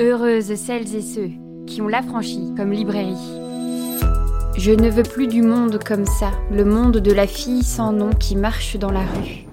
Heureuses 0.00 0.54
celles 0.54 0.94
et 0.96 1.02
ceux 1.02 1.28
qui 1.66 1.82
ont 1.82 1.88
l'affranchi 1.88 2.54
comme 2.56 2.72
librairie. 2.72 3.12
Je 4.56 4.70
ne 4.70 4.88
veux 4.88 5.02
plus 5.02 5.26
du 5.26 5.42
monde 5.42 5.78
comme 5.84 6.06
ça, 6.06 6.30
le 6.50 6.64
monde 6.64 6.96
de 6.96 7.12
la 7.12 7.26
fille 7.26 7.62
sans 7.62 7.92
nom 7.92 8.08
qui 8.08 8.34
marche 8.34 8.78
dans 8.78 8.90
la 8.90 9.02
rue. 9.02 9.44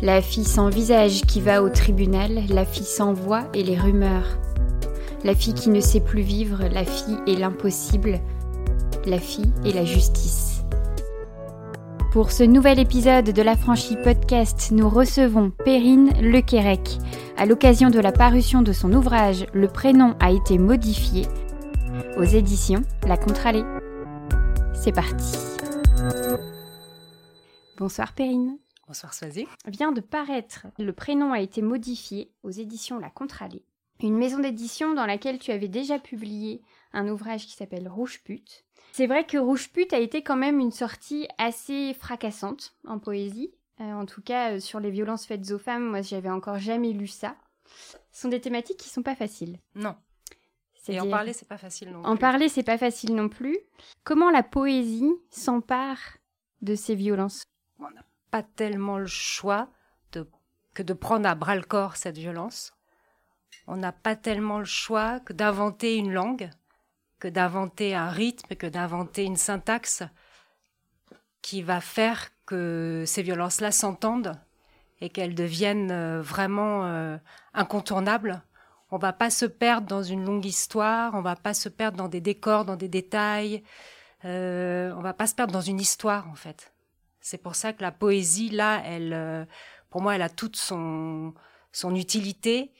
La 0.00 0.22
fille 0.22 0.46
sans 0.46 0.70
visage 0.70 1.20
qui 1.26 1.42
va 1.42 1.62
au 1.62 1.68
tribunal, 1.68 2.44
la 2.48 2.64
fille 2.64 2.86
sans 2.86 3.12
voix 3.12 3.42
et 3.52 3.62
les 3.62 3.76
rumeurs. 3.76 4.38
La 5.22 5.34
fille 5.34 5.52
qui 5.52 5.68
ne 5.68 5.80
sait 5.80 6.00
plus 6.00 6.22
vivre, 6.22 6.60
la 6.72 6.86
fille 6.86 7.18
et 7.26 7.36
l'impossible, 7.36 8.20
la 9.04 9.18
fille 9.18 9.52
et 9.66 9.72
la 9.74 9.84
justice. 9.84 10.51
Pour 12.12 12.30
ce 12.30 12.42
nouvel 12.42 12.78
épisode 12.78 13.30
de 13.30 13.40
l'Affranchi 13.40 13.96
Podcast, 13.96 14.70
nous 14.70 14.86
recevons 14.86 15.48
Perrine 15.48 16.10
Lequérec. 16.20 16.98
À 17.38 17.46
l'occasion 17.46 17.88
de 17.88 17.98
la 17.98 18.12
parution 18.12 18.60
de 18.60 18.74
son 18.74 18.92
ouvrage 18.92 19.46
Le 19.54 19.66
prénom 19.66 20.14
a 20.20 20.30
été 20.30 20.58
modifié, 20.58 21.22
aux 22.18 22.24
éditions 22.24 22.82
La 23.08 23.16
Contralée. 23.16 23.64
C'est 24.74 24.92
parti. 24.92 25.38
Bonsoir 27.78 28.12
Perrine. 28.12 28.58
Bonsoir 28.86 29.14
Soisy. 29.14 29.46
Vient 29.66 29.92
de 29.92 30.02
paraître 30.02 30.66
Le 30.78 30.92
prénom 30.92 31.32
a 31.32 31.40
été 31.40 31.62
modifié 31.62 32.30
aux 32.42 32.50
éditions 32.50 32.98
La 32.98 33.08
Contralée. 33.08 33.64
Une 34.02 34.18
maison 34.18 34.38
d'édition 34.38 34.92
dans 34.92 35.06
laquelle 35.06 35.38
tu 35.38 35.50
avais 35.50 35.68
déjà 35.68 35.98
publié 35.98 36.60
un 36.92 37.08
ouvrage 37.08 37.46
qui 37.46 37.54
s'appelle 37.54 37.88
Rouge 37.88 38.20
Pute. 38.22 38.66
C'est 38.92 39.06
vrai 39.06 39.24
que 39.24 39.38
Rouge 39.38 39.70
Pute 39.70 39.94
a 39.94 39.98
été 39.98 40.22
quand 40.22 40.36
même 40.36 40.60
une 40.60 40.70
sortie 40.70 41.26
assez 41.38 41.94
fracassante 41.94 42.74
en 42.86 42.98
poésie. 42.98 43.54
Euh, 43.80 43.92
en 43.94 44.04
tout 44.04 44.20
cas, 44.20 44.52
euh, 44.52 44.60
sur 44.60 44.80
les 44.80 44.90
violences 44.90 45.24
faites 45.24 45.50
aux 45.50 45.58
femmes, 45.58 45.88
moi 45.88 46.02
j'avais 46.02 46.28
encore 46.28 46.58
jamais 46.58 46.92
lu 46.92 47.06
ça. 47.06 47.36
Ce 48.10 48.20
sont 48.20 48.28
des 48.28 48.40
thématiques 48.42 48.76
qui 48.76 48.90
sont 48.90 49.02
pas 49.02 49.14
faciles. 49.14 49.58
Non. 49.74 49.96
Et 50.88 51.00
en 51.00 51.08
parler, 51.08 51.32
c'est 51.32 51.48
pas 51.48 51.56
facile 51.56 51.90
non 51.90 52.02
plus. 52.02 52.10
En 52.10 52.16
parler, 52.18 52.48
c'est 52.50 52.62
pas 52.62 52.76
facile 52.76 53.14
non 53.14 53.30
plus. 53.30 53.58
Comment 54.04 54.30
la 54.30 54.42
poésie 54.42 55.14
s'empare 55.30 56.18
de 56.60 56.74
ces 56.74 56.94
violences? 56.94 57.44
On 57.78 57.90
n'a 57.90 58.04
pas 58.30 58.42
tellement 58.42 58.98
le 58.98 59.06
choix 59.06 59.70
de, 60.12 60.28
que 60.74 60.82
de 60.82 60.92
prendre 60.92 61.26
à 61.26 61.34
bras 61.34 61.56
le 61.56 61.62
corps 61.62 61.96
cette 61.96 62.18
violence. 62.18 62.74
On 63.66 63.76
n'a 63.76 63.92
pas 63.92 64.16
tellement 64.16 64.58
le 64.58 64.66
choix 64.66 65.20
que 65.20 65.32
d'inventer 65.32 65.96
une 65.96 66.12
langue, 66.12 66.50
que 67.22 67.28
d'inventer 67.28 67.94
un 67.94 68.08
rythme, 68.08 68.56
que 68.56 68.66
d'inventer 68.66 69.22
une 69.22 69.36
syntaxe 69.36 70.02
qui 71.40 71.62
va 71.62 71.80
faire 71.80 72.30
que 72.46 73.04
ces 73.06 73.22
violences-là 73.22 73.70
s'entendent 73.70 74.34
et 75.00 75.08
qu'elles 75.08 75.36
deviennent 75.36 75.92
euh, 75.92 76.20
vraiment 76.20 76.84
euh, 76.84 77.16
incontournables. 77.54 78.42
On 78.90 78.98
va 78.98 79.12
pas 79.12 79.30
se 79.30 79.46
perdre 79.46 79.86
dans 79.86 80.02
une 80.02 80.24
longue 80.24 80.44
histoire, 80.44 81.14
on 81.14 81.22
va 81.22 81.36
pas 81.36 81.54
se 81.54 81.68
perdre 81.68 81.96
dans 81.96 82.08
des 82.08 82.20
décors, 82.20 82.64
dans 82.64 82.74
des 82.74 82.88
détails, 82.88 83.62
euh, 84.24 84.92
on 84.96 85.00
va 85.00 85.14
pas 85.14 85.28
se 85.28 85.36
perdre 85.36 85.52
dans 85.52 85.60
une 85.60 85.78
histoire 85.78 86.28
en 86.28 86.34
fait. 86.34 86.72
C'est 87.20 87.38
pour 87.38 87.54
ça 87.54 87.72
que 87.72 87.82
la 87.82 87.92
poésie 87.92 88.50
là, 88.50 88.82
elle, 88.84 89.12
euh, 89.12 89.44
pour 89.90 90.02
moi, 90.02 90.16
elle 90.16 90.22
a 90.22 90.28
toute 90.28 90.56
son 90.56 91.34
utilité 91.94 92.72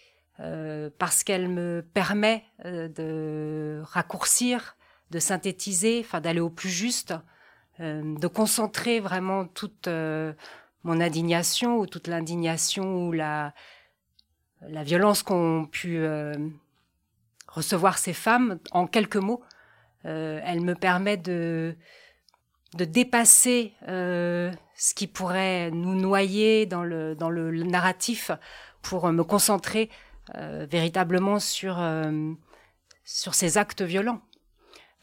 parce 0.98 1.22
qu'elle 1.22 1.48
me 1.48 1.84
permet 1.94 2.44
de 2.64 3.80
raccourcir, 3.84 4.77
de 5.11 5.19
synthétiser, 5.19 6.00
enfin 6.05 6.20
d'aller 6.20 6.41
au 6.41 6.50
plus 6.50 6.70
juste, 6.70 7.14
de 7.78 8.27
concentrer 8.27 8.98
vraiment 8.98 9.47
toute 9.47 9.89
mon 10.84 11.00
indignation 11.00 11.78
ou 11.78 11.86
toute 11.86 12.08
l'indignation 12.08 13.06
ou 13.06 13.12
la, 13.12 13.55
la 14.69 14.83
violence 14.83 15.22
qu'ont 15.22 15.66
pu 15.66 15.98
euh, 15.98 16.34
recevoir 17.48 17.98
ces 17.98 18.12
femmes 18.12 18.58
en 18.70 18.86
quelques 18.86 19.17
mots. 19.17 19.42
Euh, 20.05 20.41
elle 20.44 20.61
me 20.61 20.74
permet 20.74 21.17
de, 21.17 21.77
de 22.74 22.84
dépasser 22.84 23.74
euh, 23.89 24.52
ce 24.77 24.95
qui 24.95 25.06
pourrait 25.06 25.70
nous 25.70 25.95
noyer 25.95 26.67
dans 26.67 26.83
le, 26.83 27.14
dans 27.14 27.30
le 27.30 27.52
narratif 27.62 28.30
pour 28.83 29.11
me 29.12 29.23
concentrer 29.23 29.90
véritablement 30.34 31.38
sur, 31.38 31.83
sur 33.05 33.34
ces 33.34 33.58
actes 33.58 33.83
violents. 33.83 34.22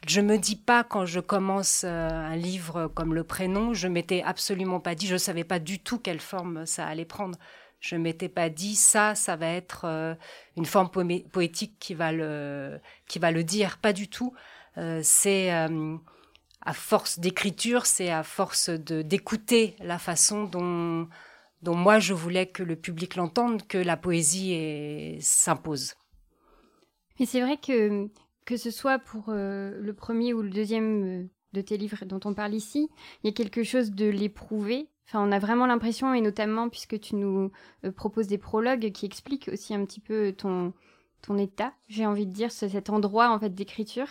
Je 0.07 0.22
me 0.22 0.38
dis 0.38 0.56
pas 0.56 0.84
quand 0.84 1.06
je 1.06 1.19
commence 1.19 1.84
euh, 1.84 2.09
un 2.09 2.35
livre 2.35 2.88
comme 2.88 3.13
Le 3.13 3.24
Prénom, 3.24 3.74
je 3.74 3.88
m'étais 3.88 4.22
absolument 4.22 4.79
pas 4.79 4.96
dit, 4.96 5.08
je 5.08 5.18
savais 5.18 5.44
pas 5.44 5.59
du 5.59 5.79
tout 5.79 6.00
quelle 6.00 6.22
forme 6.22 6.66
ça 6.66 6.85
allait 6.88 7.06
prendre. 7.06 7.38
Je 7.81 7.96
m'étais 7.96 8.29
pas 8.29 8.50
dit 8.50 8.75
ça, 8.75 9.13
ça 9.16 9.35
va 9.35 9.47
être 9.47 9.85
euh, 9.85 10.16
une 10.56 10.66
forme 10.66 10.90
poétique 10.90 11.75
qui 11.79 11.94
va 11.94 12.12
le 12.12 12.79
qui 13.08 13.19
va 13.19 13.31
le 13.31 13.44
dire, 13.44 13.78
pas 13.78 13.94
du 13.94 14.09
tout. 14.09 14.34
Euh, 14.78 15.02
c'est 15.03 15.50
à 15.52 16.74
force 16.74 17.19
d'écriture, 17.19 17.85
c'est 17.85 18.09
à 18.09 18.24
force 18.24 18.69
de 18.69 19.02
d'écouter 19.02 19.75
la 19.79 20.00
façon 20.00 20.46
dont 20.46 21.08
dont 21.62 21.75
moi 21.75 22.00
je 22.00 22.14
voulais 22.14 22.47
que 22.47 22.64
le 22.64 22.75
public 22.75 23.16
l'entende 23.16 23.68
que 23.68 23.78
la 23.78 23.97
poésie 23.97 25.18
s'impose. 25.22 25.96
Mais 27.20 27.25
c'est 27.25 27.42
vrai 27.42 27.58
que 27.58 28.09
que 28.50 28.58
ce 28.58 28.72
soit 28.72 28.97
pour 28.97 29.25
euh, 29.28 29.78
le 29.80 29.94
premier 29.94 30.34
ou 30.34 30.42
le 30.42 30.50
deuxième 30.50 31.03
euh, 31.03 31.24
de 31.53 31.62
tes 31.62 31.78
livres 31.78 32.03
dont 32.06 32.20
on 32.25 32.34
parle 32.34 32.56
ici, 32.56 32.90
il 33.24 33.28
y 33.28 33.30
a 33.30 33.34
quelque 33.34 33.62
chose 33.62 33.92
de 33.92 34.08
l'éprouver. 34.08 34.88
Enfin, 35.06 35.24
on 35.24 35.31
a 35.31 35.38
vraiment 35.38 35.68
l'impression, 35.68 36.16
et 36.16 36.22
notamment 36.22 36.68
puisque 36.68 37.00
tu 37.00 37.16
nous 37.16 37.52
euh, 37.86 37.91
proposes 37.91 38.26
des 38.26 38.40
prologues 38.40 38.91
qui 38.91 39.06
expliquent 39.06 39.52
aussi 39.53 39.76
un 39.76 39.86
petit 39.86 40.00
peu 40.00 40.34
ton, 40.36 40.74
ton 41.22 41.38
état, 41.38 41.74
j'ai 41.90 42.08
envie 42.08 42.26
de 42.26 42.31
dire, 42.31 42.52
cet 42.52 42.90
endroit 42.90 43.30
en 43.30 43.40
fait 43.40 43.53
d'écriture, 43.53 44.08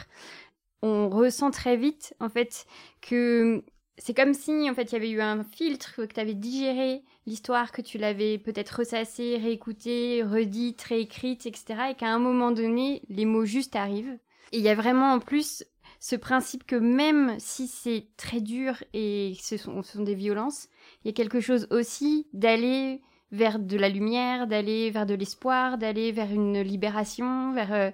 on 0.82 1.08
ressent 1.08 1.50
très 1.50 1.76
vite 1.76 2.14
en 2.20 2.28
fait 2.28 2.64
que 3.00 3.64
c'est 3.96 4.14
comme 4.14 4.34
si 4.34 4.70
en 4.70 4.74
fait 4.74 4.84
il 4.84 4.92
y 4.92 4.96
avait 4.96 5.10
eu 5.10 5.20
un 5.20 5.42
filtre 5.42 6.06
que 6.06 6.14
tu 6.14 6.20
avais 6.20 6.34
digéré 6.34 7.02
l'histoire 7.28 7.70
que 7.72 7.82
tu 7.82 7.98
l'avais 7.98 8.38
peut-être 8.38 8.70
ressassée, 8.70 9.36
réécoutée, 9.36 10.22
redite, 10.22 10.82
réécrite, 10.82 11.46
etc. 11.46 11.90
et 11.90 11.94
qu'à 11.94 12.08
un 12.08 12.18
moment 12.18 12.50
donné 12.50 13.02
les 13.08 13.24
mots 13.24 13.44
juste 13.44 13.76
arrivent 13.76 14.18
et 14.52 14.58
il 14.58 14.64
y 14.64 14.68
a 14.68 14.74
vraiment 14.74 15.12
en 15.12 15.20
plus 15.20 15.64
ce 16.00 16.16
principe 16.16 16.64
que 16.64 16.76
même 16.76 17.34
si 17.38 17.66
c'est 17.66 18.06
très 18.16 18.40
dur 18.40 18.82
et 18.92 19.34
ce 19.40 19.56
sont, 19.56 19.82
des 19.96 20.14
violences, 20.14 20.68
il 21.02 21.08
y 21.08 21.10
a 21.10 21.12
quelque 21.12 21.40
chose 21.40 21.66
aussi 21.70 22.28
d'aller 22.32 23.02
vers 23.30 23.58
de 23.58 23.76
la 23.76 23.90
lumière, 23.90 24.46
d'aller 24.46 24.90
vers 24.90 25.04
de 25.04 25.12
l'espoir, 25.12 25.76
d'aller 25.76 26.12
vers 26.12 26.32
une 26.32 26.62
libération, 26.62 27.52
vers 27.52 27.72
euh, 27.74 27.90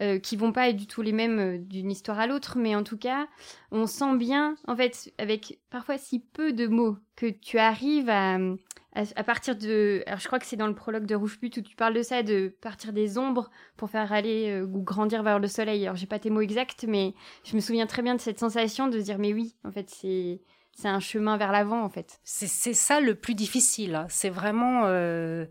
euh, 0.00 0.18
qui 0.20 0.36
vont 0.36 0.52
pas 0.52 0.68
être 0.68 0.76
du 0.76 0.86
tout 0.86 1.02
les 1.02 1.12
mêmes 1.12 1.38
euh, 1.40 1.58
d'une 1.58 1.90
histoire 1.90 2.20
à 2.20 2.28
l'autre, 2.28 2.56
mais 2.56 2.76
en 2.76 2.84
tout 2.84 2.96
cas, 2.96 3.26
on 3.72 3.86
sent 3.88 4.16
bien, 4.16 4.54
en 4.68 4.76
fait, 4.76 5.12
avec 5.18 5.58
parfois 5.70 5.98
si 5.98 6.20
peu 6.20 6.52
de 6.52 6.68
mots, 6.68 6.96
que 7.16 7.26
tu 7.26 7.58
arrives 7.58 8.10
à, 8.10 8.38
à, 8.96 9.24
partir 9.24 9.56
de. 9.56 10.02
Alors, 10.06 10.18
je 10.18 10.26
crois 10.26 10.38
que 10.38 10.46
c'est 10.46 10.56
dans 10.56 10.66
le 10.66 10.74
prologue 10.74 11.04
de 11.04 11.14
Rouge 11.14 11.38
Pute 11.38 11.58
où 11.58 11.60
tu 11.60 11.76
parles 11.76 11.94
de 11.94 12.02
ça, 12.02 12.22
de 12.22 12.48
partir 12.60 12.92
des 12.92 13.18
ombres 13.18 13.50
pour 13.76 13.90
faire 13.90 14.12
aller 14.12 14.50
euh, 14.50 14.64
ou 14.64 14.82
grandir 14.82 15.22
vers 15.22 15.38
le 15.38 15.48
soleil. 15.48 15.84
Alors, 15.84 15.96
j'ai 15.96 16.06
pas 16.06 16.18
tes 16.18 16.30
mots 16.30 16.40
exacts, 16.40 16.84
mais 16.88 17.14
je 17.44 17.54
me 17.56 17.60
souviens 17.60 17.86
très 17.86 18.02
bien 18.02 18.14
de 18.14 18.20
cette 18.20 18.38
sensation 18.38 18.88
de 18.88 18.98
se 18.98 19.04
dire, 19.04 19.18
mais 19.18 19.32
oui, 19.32 19.54
en 19.64 19.70
fait, 19.70 19.90
c'est. 19.90 20.40
C'est 20.78 20.88
un 20.88 21.00
chemin 21.00 21.38
vers 21.38 21.52
l'avant, 21.52 21.82
en 21.82 21.88
fait. 21.88 22.20
C'est 22.22 22.74
ça 22.74 23.00
le 23.00 23.14
plus 23.14 23.34
difficile. 23.34 23.94
Hein. 23.94 24.06
C'est 24.10 24.28
vraiment. 24.28 24.82
Euh, 24.84 25.46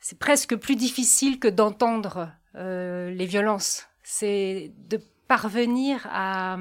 c'est 0.00 0.18
presque 0.18 0.54
plus 0.54 0.76
difficile 0.76 1.40
que 1.40 1.48
d'entendre 1.48 2.30
euh, 2.54 3.10
les 3.10 3.24
violences. 3.24 3.88
C'est 4.02 4.74
de 4.76 5.00
parvenir 5.28 6.06
à. 6.10 6.58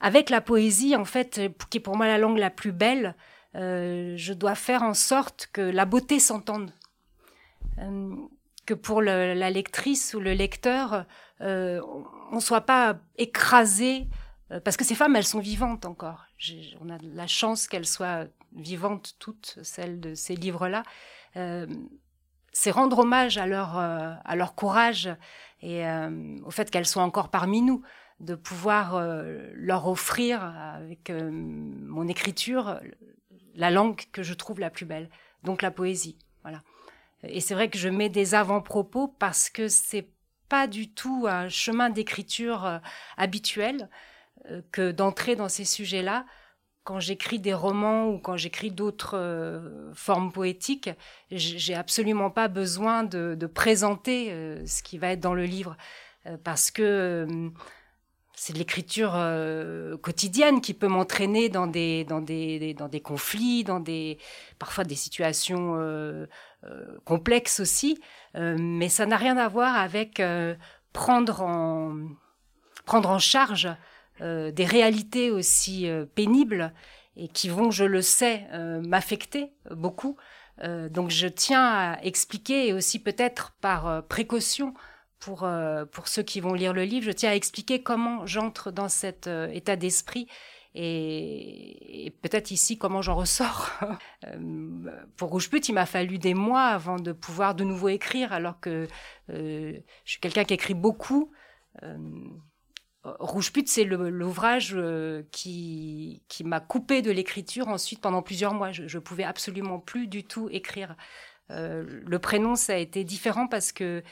Avec 0.00 0.28
la 0.28 0.40
poésie, 0.40 0.96
en 0.96 1.04
fait, 1.04 1.40
qui 1.70 1.78
est 1.78 1.80
pour 1.80 1.96
moi 1.96 2.08
la 2.08 2.18
langue 2.18 2.38
la 2.38 2.50
plus 2.50 2.72
belle, 2.72 3.14
euh, 3.58 4.14
je 4.16 4.32
dois 4.32 4.54
faire 4.54 4.82
en 4.82 4.94
sorte 4.94 5.48
que 5.52 5.60
la 5.60 5.84
beauté 5.84 6.20
s'entende. 6.20 6.72
Euh, 7.78 8.14
que 8.66 8.74
pour 8.74 9.00
la 9.00 9.48
lectrice 9.48 10.12
ou 10.12 10.20
le 10.20 10.34
lecteur, 10.34 11.06
euh, 11.40 11.80
on 12.30 12.34
ne 12.34 12.40
soit 12.40 12.60
pas 12.60 12.98
écrasé, 13.16 14.06
parce 14.62 14.76
que 14.76 14.84
ces 14.84 14.94
femmes, 14.94 15.16
elles 15.16 15.24
sont 15.24 15.38
vivantes 15.38 15.86
encore. 15.86 16.26
On 16.80 16.90
a 16.90 16.98
la 17.00 17.26
chance 17.26 17.66
qu'elles 17.66 17.86
soient 17.86 18.26
vivantes 18.54 19.14
toutes, 19.18 19.58
celles 19.62 20.00
de 20.00 20.14
ces 20.14 20.36
livres-là. 20.36 20.82
c'est 22.52 22.70
rendre 22.70 22.98
hommage 22.98 23.38
à 23.38 23.46
leur, 23.46 23.78
à 23.78 24.36
leur 24.36 24.54
courage 24.54 25.08
et 25.62 25.82
au 26.44 26.50
fait 26.50 26.70
qu'elles 26.70 26.86
soient 26.86 27.04
encore 27.04 27.30
parmi 27.30 27.62
nous 27.62 27.80
de 28.20 28.34
pouvoir 28.34 29.02
leur 29.54 29.88
offrir 29.88 30.44
avec 30.44 31.10
mon 31.10 32.06
écriture 32.06 32.80
la 33.58 33.70
langue 33.70 34.00
que 34.12 34.22
je 34.22 34.32
trouve 34.32 34.60
la 34.60 34.70
plus 34.70 34.86
belle, 34.86 35.10
donc 35.42 35.60
la 35.60 35.70
poésie. 35.70 36.16
Voilà. 36.42 36.62
Et 37.22 37.40
c'est 37.40 37.54
vrai 37.54 37.68
que 37.68 37.78
je 37.78 37.90
mets 37.90 38.08
des 38.08 38.34
avant-propos 38.34 39.08
parce 39.18 39.50
que 39.50 39.68
c'est 39.68 40.08
pas 40.48 40.66
du 40.66 40.88
tout 40.88 41.26
un 41.28 41.50
chemin 41.50 41.90
d'écriture 41.90 42.64
euh, 42.64 42.78
habituel 43.18 43.90
euh, 44.50 44.62
que 44.72 44.92
d'entrer 44.92 45.36
dans 45.36 45.48
ces 45.50 45.66
sujets-là 45.66 46.24
quand 46.88 47.00
j'écris 47.00 47.38
des 47.38 47.52
romans 47.52 48.08
ou 48.08 48.18
quand 48.18 48.38
j'écris 48.38 48.70
d'autres 48.70 49.14
euh, 49.14 49.92
formes 49.92 50.32
poétiques, 50.32 50.88
j'ai 51.30 51.74
absolument 51.74 52.30
pas 52.30 52.48
besoin 52.48 53.04
de, 53.04 53.36
présenter 53.46 54.32
euh, 54.32 54.64
ce 54.64 54.82
qui 54.82 54.96
va 54.96 55.08
être 55.08 55.20
dans 55.20 55.34
le 55.34 55.44
livre 55.44 55.76
parce 56.44 56.70
que 56.70 57.26
c'est 58.40 58.52
de 58.52 58.58
l'écriture 58.58 59.12
quotidienne 60.00 60.60
qui 60.60 60.72
peut 60.74 60.86
m'entraîner 60.86 61.48
dans 61.48 61.66
des, 61.66 62.04
dans, 62.04 62.20
des, 62.20 62.74
dans 62.74 62.88
des 62.88 63.00
conflits, 63.00 63.64
dans 63.64 63.80
des, 63.80 64.18
parfois 64.58 64.84
des 64.84 64.94
situations 64.94 65.76
complexes 67.04 67.60
aussi, 67.60 67.98
mais 68.34 68.88
ça 68.88 69.06
n'a 69.06 69.16
rien 69.16 69.36
à 69.36 69.48
voir 69.48 69.76
avec 69.76 70.22
prendre 70.92 71.42
en, 71.42 71.94
prendre 72.88 73.10
en 73.10 73.18
charge 73.18 73.68
euh, 74.20 74.50
des 74.50 74.64
réalités 74.64 75.30
aussi 75.30 75.88
euh, 75.88 76.06
pénibles 76.06 76.72
et 77.16 77.28
qui 77.28 77.48
vont, 77.48 77.70
je 77.70 77.84
le 77.84 78.02
sais, 78.02 78.46
euh, 78.52 78.80
m'affecter 78.80 79.52
beaucoup. 79.70 80.16
donc 80.90 81.10
je 81.10 81.28
tiens 81.28 81.64
à 81.64 81.98
expliquer 82.02 82.68
et 82.68 82.72
aussi 82.72 82.98
peut-être 82.98 83.52
par 83.60 84.02
précaution 84.08 84.74
pour, 85.18 85.48
pour 85.92 86.08
ceux 86.08 86.22
qui 86.22 86.40
vont 86.40 86.54
lire 86.54 86.72
le 86.72 86.84
livre, 86.84 87.06
je 87.06 87.12
tiens 87.12 87.30
à 87.30 87.34
expliquer 87.34 87.82
comment 87.82 88.26
j'entre 88.26 88.70
dans 88.70 88.88
cet 88.88 89.26
état 89.26 89.76
d'esprit 89.76 90.28
et, 90.74 92.14
peut-être 92.22 92.50
ici 92.50 92.78
comment 92.78 93.02
j'en 93.02 93.16
ressors. 93.16 93.70
pour 95.16 95.30
Rouge 95.30 95.50
Pute, 95.50 95.68
il 95.68 95.72
m'a 95.72 95.86
fallu 95.86 96.18
des 96.18 96.34
mois 96.34 96.66
avant 96.66 96.96
de 96.96 97.12
pouvoir 97.12 97.54
de 97.54 97.64
nouveau 97.64 97.88
écrire, 97.88 98.32
alors 98.32 98.60
que 98.60 98.86
je 99.28 99.80
suis 100.04 100.20
quelqu'un 100.20 100.44
qui 100.44 100.54
écrit 100.54 100.74
beaucoup. 100.74 101.32
Rouge 103.18 103.52
Pute, 103.52 103.68
c'est 103.68 103.84
l'ouvrage 103.84 104.72
euh, 104.74 105.22
qui, 105.30 106.22
m'a 106.44 106.60
coupé 106.60 107.02
de 107.02 107.10
l'écriture 107.10 107.68
ensuite 107.68 108.00
pendant 108.00 108.22
plusieurs 108.22 108.54
mois. 108.54 108.72
Je, 108.72 108.82
ne 108.82 109.02
pouvais 109.02 109.24
absolument 109.24 109.78
plus 109.78 110.06
du 110.06 110.24
tout 110.24 110.48
écrire. 110.50 110.96
Euh, 111.50 111.84
le 112.04 112.18
prénom, 112.18 112.54
ça 112.56 112.74
a 112.74 112.76
été 112.76 113.04
différent 113.04 113.46
parce 113.46 113.72
que 113.72 113.84
euh, 113.84 114.02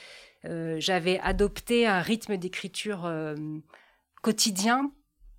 j'avais 0.79 1.19
adopté 1.21 1.87
un 1.87 2.01
rythme 2.01 2.37
d'écriture 2.37 3.11
quotidien 4.23 4.91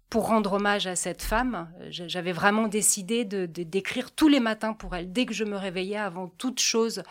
pour 0.09 0.27
rendre 0.27 0.53
hommage 0.53 0.87
à 0.87 0.95
cette 0.95 1.21
femme. 1.21 1.69
J'avais 1.89 2.31
vraiment 2.31 2.67
décidé 2.67 3.25
de 3.25 3.45
d'écrire 3.45 4.11
tous 4.11 4.27
les 4.27 4.39
matins 4.39 4.73
pour 4.73 4.95
elle, 4.95 5.11
dès 5.11 5.25
que 5.25 5.33
je 5.33 5.43
me 5.43 5.57
réveillais, 5.57 5.97
avant 5.97 6.27
toute 6.27 6.59
chose, 6.59 7.03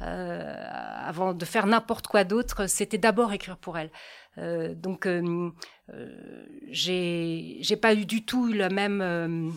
avant 0.00 1.34
de 1.34 1.44
faire 1.44 1.66
n'importe 1.66 2.06
quoi 2.06 2.24
d'autre, 2.24 2.66
c'était 2.66 2.98
d'abord 2.98 3.32
écrire 3.32 3.56
pour 3.56 3.78
elle. 3.78 3.90
Euh, 4.38 4.74
donc, 4.74 5.06
euh, 5.06 5.50
euh, 5.92 6.46
j'ai 6.70 7.76
pas 7.80 7.94
eu 7.94 8.06
du 8.06 8.24
tout 8.24 8.46
la 8.46 8.68
même 8.68 9.52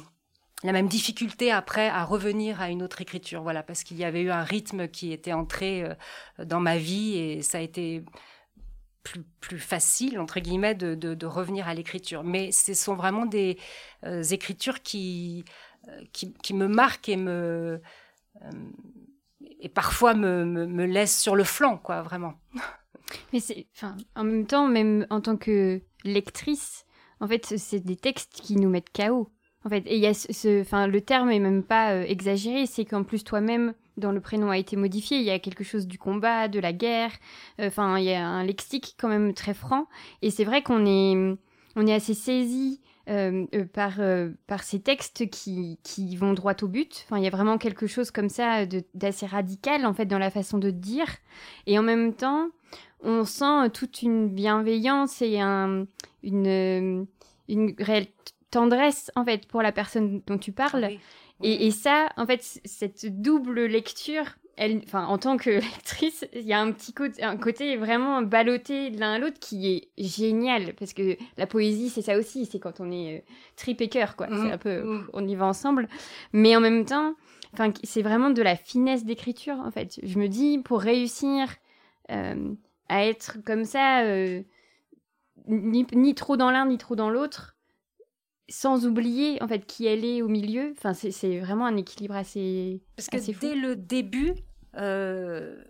la 0.65 0.71
même 0.71 0.87
difficulté 0.87 1.51
après 1.51 1.87
à 1.87 2.03
revenir 2.03 2.61
à 2.61 2.69
une 2.69 2.83
autre 2.83 3.01
écriture. 3.01 3.41
Voilà, 3.43 3.63
parce 3.63 3.83
qu'il 3.83 3.97
y 3.97 4.03
avait 4.03 4.21
eu 4.21 4.31
un 4.31 4.43
rythme 4.43 4.87
qui 4.87 5.11
était 5.11 5.33
entré 5.33 5.87
dans 6.39 6.59
ma 6.59 6.77
vie 6.77 7.15
et 7.17 7.41
ça 7.41 7.59
a 7.59 7.61
été 7.61 8.03
plus, 9.03 9.23
plus 9.39 9.59
facile, 9.59 10.19
entre 10.19 10.39
guillemets, 10.39 10.75
de, 10.75 10.95
de, 10.95 11.25
revenir 11.25 11.67
à 11.67 11.73
l'écriture. 11.73 12.23
Mais 12.23 12.51
ce 12.51 12.73
sont 12.73 12.95
vraiment 12.95 13.25
des 13.25 13.57
écritures 14.31 14.81
qui, 14.81 15.45
qui, 16.11 16.33
qui, 16.33 16.53
me 16.53 16.67
marquent 16.67 17.09
et 17.09 17.17
me. 17.17 17.81
et 19.59 19.69
parfois 19.69 20.13
me, 20.13 20.43
me, 20.45 20.65
me 20.65 20.85
laissent 20.85 21.19
sur 21.19 21.35
le 21.35 21.43
flanc, 21.43 21.77
quoi, 21.77 22.01
vraiment. 22.01 22.33
Mais 23.33 23.39
c'est, 23.39 23.67
enfin, 23.75 23.95
en 24.15 24.23
même 24.23 24.47
temps, 24.47 24.67
même 24.67 25.05
en 25.09 25.21
tant 25.21 25.37
que 25.37 25.81
lectrice, 26.03 26.85
en 27.19 27.27
fait, 27.27 27.45
c'est 27.57 27.79
des 27.79 27.95
textes 27.95 28.33
qui 28.33 28.55
nous 28.55 28.69
mettent 28.69 28.91
KO. 28.91 29.29
En 29.65 29.69
fait, 29.69 29.83
et 29.87 29.97
y 29.97 30.05
a 30.05 30.13
ce, 30.13 30.61
enfin, 30.61 30.85
le 30.85 31.01
terme 31.01 31.31
est 31.31 31.39
même 31.39 31.63
pas 31.63 31.93
euh, 31.93 32.03
exagéré, 32.03 32.67
c'est 32.67 32.85
qu'en 32.85 33.03
plus 33.03 33.23
toi-même, 33.23 33.73
dans 33.97 34.11
le 34.11 34.21
prénom 34.21 34.51
a 34.51 34.59
été 34.59 34.75
modifié, 34.75 35.17
il 35.17 35.23
y 35.23 35.31
a 35.31 35.39
quelque 35.39 35.63
chose 35.63 35.87
du 35.87 35.97
combat, 35.97 36.47
de 36.47 36.59
la 36.59 36.71
guerre, 36.71 37.11
euh, 37.59 37.67
enfin, 37.67 37.97
il 37.97 38.05
y 38.05 38.13
a 38.13 38.23
un 38.23 38.43
lexique 38.43 38.95
quand 38.99 39.07
même 39.07 39.33
très 39.33 39.55
franc. 39.55 39.87
Et 40.21 40.29
c'est 40.29 40.43
vrai 40.43 40.61
qu'on 40.61 40.85
est, 40.85 41.35
on 41.75 41.87
est 41.87 41.93
assez 41.93 42.13
saisi 42.13 42.79
euh, 43.09 43.47
par, 43.73 43.93
par 44.45 44.61
ces 44.61 44.81
textes 44.81 45.31
qui, 45.31 45.79
qui 45.81 46.15
vont 46.15 46.33
droit 46.33 46.53
au 46.61 46.67
but. 46.67 47.03
Enfin, 47.05 47.17
il 47.17 47.23
y 47.23 47.27
a 47.27 47.31
vraiment 47.31 47.57
quelque 47.57 47.87
chose 47.87 48.11
comme 48.11 48.29
ça 48.29 48.67
d'assez 48.93 49.25
radical, 49.25 49.87
en 49.87 49.95
fait, 49.95 50.05
dans 50.05 50.19
la 50.19 50.29
façon 50.29 50.59
de 50.59 50.69
dire. 50.69 51.07
Et 51.65 51.79
en 51.79 51.83
même 51.83 52.13
temps, 52.13 52.49
on 53.01 53.25
sent 53.25 53.71
toute 53.73 54.03
une 54.03 54.29
bienveillance 54.29 55.23
et 55.23 55.39
un, 55.39 55.85
une, 56.21 57.07
une 57.47 57.75
réelle 57.79 58.07
tendresse 58.55 59.11
en 59.15 59.25
fait 59.25 59.47
pour 59.47 59.61
la 59.61 59.73
personne 59.73 60.21
dont 60.27 60.37
tu 60.37 60.53
parles. 60.53 60.89
Et, 61.43 61.69
ça, 61.71 62.07
en 62.15 62.25
fait, 62.25 62.41
cette 62.63 63.21
double 63.21 63.65
lecture, 63.65 64.23
elle, 64.55 64.81
enfin, 64.85 65.05
en 65.05 65.17
tant 65.17 65.35
que 65.35 65.49
lectrice, 65.75 66.25
il 66.33 66.43
y 66.43 66.53
a 66.53 66.61
un 66.61 66.71
petit 66.71 66.93
côté, 66.93 67.21
un 67.23 67.35
côté 67.35 67.75
vraiment 67.75 68.21
ballotté 68.21 68.89
l'un 68.91 69.15
à 69.15 69.19
l'autre 69.19 69.37
qui 69.41 69.67
est 69.67 69.89
génial 69.97 70.73
parce 70.75 70.93
que 70.93 71.17
la 71.37 71.45
poésie, 71.45 71.89
c'est 71.89 72.01
ça 72.01 72.17
aussi, 72.17 72.45
c'est 72.45 72.59
quand 72.59 72.79
on 72.79 72.89
est 72.89 73.17
euh, 73.17 73.21
trip 73.57 73.81
et 73.81 73.89
cœur, 73.89 74.15
quoi. 74.15 74.27
C'est 74.29 74.35
mmh, 74.35 74.51
un 74.51 74.57
peu, 74.57 74.81
mmh. 74.81 75.09
on 75.11 75.27
y 75.27 75.35
va 75.35 75.45
ensemble. 75.45 75.89
Mais 76.31 76.55
en 76.55 76.61
même 76.61 76.85
temps, 76.85 77.15
enfin, 77.51 77.73
c'est 77.83 78.01
vraiment 78.01 78.29
de 78.29 78.41
la 78.41 78.55
finesse 78.55 79.03
d'écriture, 79.03 79.57
en 79.59 79.71
fait. 79.71 79.99
Je 80.01 80.17
me 80.17 80.29
dis, 80.29 80.59
pour 80.59 80.79
réussir 80.79 81.49
euh, 82.11 82.53
à 82.87 83.05
être 83.05 83.39
comme 83.45 83.65
ça, 83.65 84.03
euh, 84.03 84.41
ni, 85.47 85.85
ni, 85.91 86.15
trop 86.15 86.37
dans 86.37 86.49
l'un 86.49 86.65
ni 86.65 86.77
trop 86.77 86.95
dans 86.95 87.09
l'autre, 87.09 87.54
sans 88.49 88.85
oublier 88.85 89.41
en 89.41 89.47
fait 89.47 89.65
qui 89.65 89.85
elle 89.85 90.05
est 90.05 90.21
au 90.21 90.27
milieu. 90.27 90.73
Enfin, 90.77 90.93
c'est 90.93 91.39
vraiment 91.39 91.65
un 91.65 91.77
équilibre 91.77 92.15
assez. 92.15 92.81
Parce 92.95 93.09
que 93.09 93.39
dès 93.39 93.55
le 93.55 93.75
début, 93.75 94.33
euh, 94.75 95.63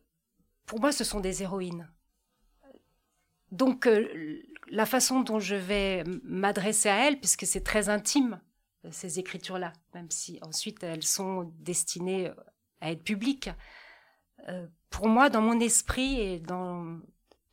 pour 0.66 0.80
moi, 0.80 0.92
ce 0.92 1.04
sont 1.04 1.20
des 1.20 1.44
héroïnes. 1.44 1.90
Donc, 3.52 3.88
euh, 3.88 4.42
la 4.70 4.86
façon 4.86 5.22
dont 5.22 5.40
je 5.40 5.56
vais 5.56 6.04
m'adresser 6.24 6.90
à 6.90 7.08
elles, 7.08 7.20
puisque 7.20 7.46
c'est 7.46 7.64
très 7.64 7.90
intime, 7.90 8.42
ces 8.92 9.20
écritures-là, 9.20 9.74
même 9.94 10.12
si 10.12 10.40
ensuite 10.42 10.84
elles 10.84 11.04
sont 11.04 11.52
destinées 11.60 12.32
à 12.82 12.92
être 12.92 13.04
publiques, 13.04 13.50
pour 14.90 15.08
moi, 15.08 15.30
dans 15.30 15.42
mon 15.42 15.60
esprit 15.60 16.20
et 16.20 16.40
dans 16.40 17.00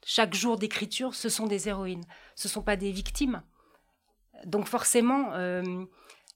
chaque 0.04 0.34
jour 0.34 0.58
d'écriture, 0.58 1.14
ce 1.14 1.28
sont 1.28 1.46
des 1.46 1.68
héroïnes. 1.68 2.04
Ce 2.34 2.48
ne 2.48 2.50
sont 2.52 2.62
pas 2.62 2.76
des 2.76 2.92
victimes. 2.92 3.42
Donc 4.46 4.66
forcément, 4.66 5.32
euh, 5.34 5.62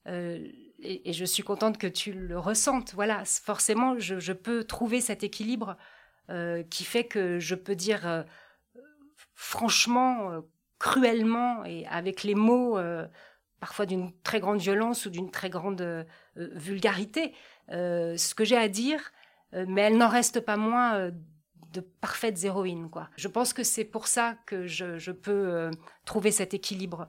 euh, 0.06 0.46
et, 0.80 1.12
je 1.12 1.24
suis 1.24 1.42
contente 1.42 1.78
que 1.78 1.86
tu 1.86 2.12
le 2.12 2.38
ressentes, 2.38 2.94
voilà, 2.94 3.24
forcément, 3.24 3.98
je, 3.98 4.32
peux 4.32 4.64
trouver 4.64 5.00
cet 5.00 5.24
équilibre 5.24 5.76
euh, 6.30 6.62
qui 6.64 6.84
fait 6.84 7.04
que 7.04 7.38
je 7.38 7.54
peux 7.54 7.74
dire 7.74 8.24
franchement, 9.34 10.42
cruellement 10.78 11.64
et 11.64 11.86
avec 11.86 12.22
les 12.22 12.34
mots 12.34 12.78
parfois 13.60 13.86
d'une 13.86 14.12
très 14.22 14.40
grande 14.40 14.60
violence 14.60 15.06
ou 15.06 15.10
d'une 15.10 15.30
très 15.30 15.50
grande 15.50 16.06
vulgarité, 16.36 17.34
ce 17.68 18.34
que 18.34 18.44
j'ai 18.44 18.56
à 18.56 18.68
dire 18.68 19.12
mais 19.52 19.82
elles 19.82 19.96
n'en 19.96 20.08
restent 20.08 20.40
pas 20.40 20.56
moins 20.56 21.10
de 21.72 21.80
parfaites 21.80 22.44
héroïnes. 22.44 22.88
Je 23.16 23.28
pense 23.28 23.52
que 23.52 23.62
c'est 23.62 23.84
pour 23.84 24.06
ça 24.06 24.36
que 24.46 24.66
je, 24.66 25.10
peux 25.10 25.70
trouver 26.04 26.30
cet 26.30 26.52
équilibre, 26.52 27.08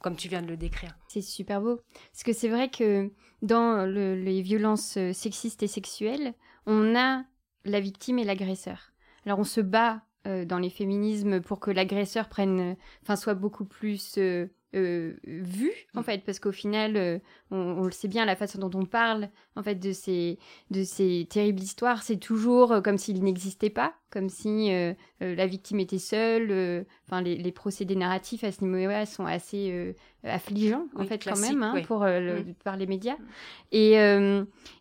comme 0.00 0.16
tu 0.16 0.28
viens 0.28 0.42
de 0.42 0.48
le 0.48 0.56
décrire. 0.56 0.96
C'est 1.08 1.22
super 1.22 1.60
beau. 1.60 1.80
Parce 2.12 2.22
que 2.22 2.32
c'est 2.32 2.48
vrai 2.48 2.70
que 2.70 3.10
dans 3.42 3.84
les 3.84 4.42
violences 4.42 4.98
sexistes 5.12 5.62
et 5.62 5.68
sexuelles, 5.68 6.34
on 6.66 6.96
a 6.96 7.24
la 7.64 7.80
victime 7.80 8.18
et 8.18 8.24
l'agresseur. 8.24 8.92
Alors 9.26 9.38
on 9.38 9.44
se 9.44 9.60
bat 9.60 10.02
dans 10.24 10.58
les 10.58 10.68
féminismes 10.68 11.40
pour 11.40 11.58
que 11.58 11.70
l'agresseur 11.70 12.28
prenne, 12.28 12.76
enfin 13.02 13.16
soit 13.16 13.34
beaucoup 13.34 13.64
plus 13.64 14.18
euh, 14.18 14.46
vu 14.74 15.72
en 15.94 16.00
mm. 16.00 16.04
fait 16.04 16.24
parce 16.24 16.38
qu'au 16.40 16.52
final 16.52 16.96
euh, 16.96 17.18
on, 17.50 17.84
le 17.84 17.90
sait 17.90 18.08
bien 18.08 18.26
la 18.26 18.36
façon 18.36 18.58
dont 18.58 18.78
on 18.78 18.84
parle 18.84 19.30
en 19.56 19.62
fait 19.62 19.76
de 19.76 19.92
ces 19.92 20.38
de 20.70 20.84
ces 20.84 21.26
terribles 21.30 21.60
histoires 21.60 22.02
c'est 22.02 22.18
toujours 22.18 22.72
euh, 22.72 22.80
comme 22.82 22.98
s'il 22.98 23.22
n'existait 23.24 23.70
pas 23.70 23.94
comme 24.10 24.28
si 24.28 24.70
la 25.20 25.46
victime 25.46 25.80
était 25.80 25.98
seule 25.98 26.86
enfin 27.06 27.22
les, 27.22 27.52
procédés 27.52 27.96
narratifs 27.96 28.44
à 28.44 28.52
ce 28.52 28.64
niveau-là 28.64 29.06
sont 29.06 29.26
assez 29.26 29.94
affligeants 30.24 30.86
en 30.96 31.04
fait 31.04 31.22
quand 31.22 31.38
même 31.38 31.62
hein, 31.62 31.82
pour 31.86 32.00
mm. 32.00 32.54
par 32.64 32.76
les 32.76 32.86
médias 32.86 33.16
mm. 33.16 33.26
et 33.72 33.92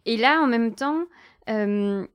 et 0.05 0.17
là 0.17 0.41
en 0.41 0.47
même 0.47 0.75
temps 0.75 1.05
de 1.47 2.07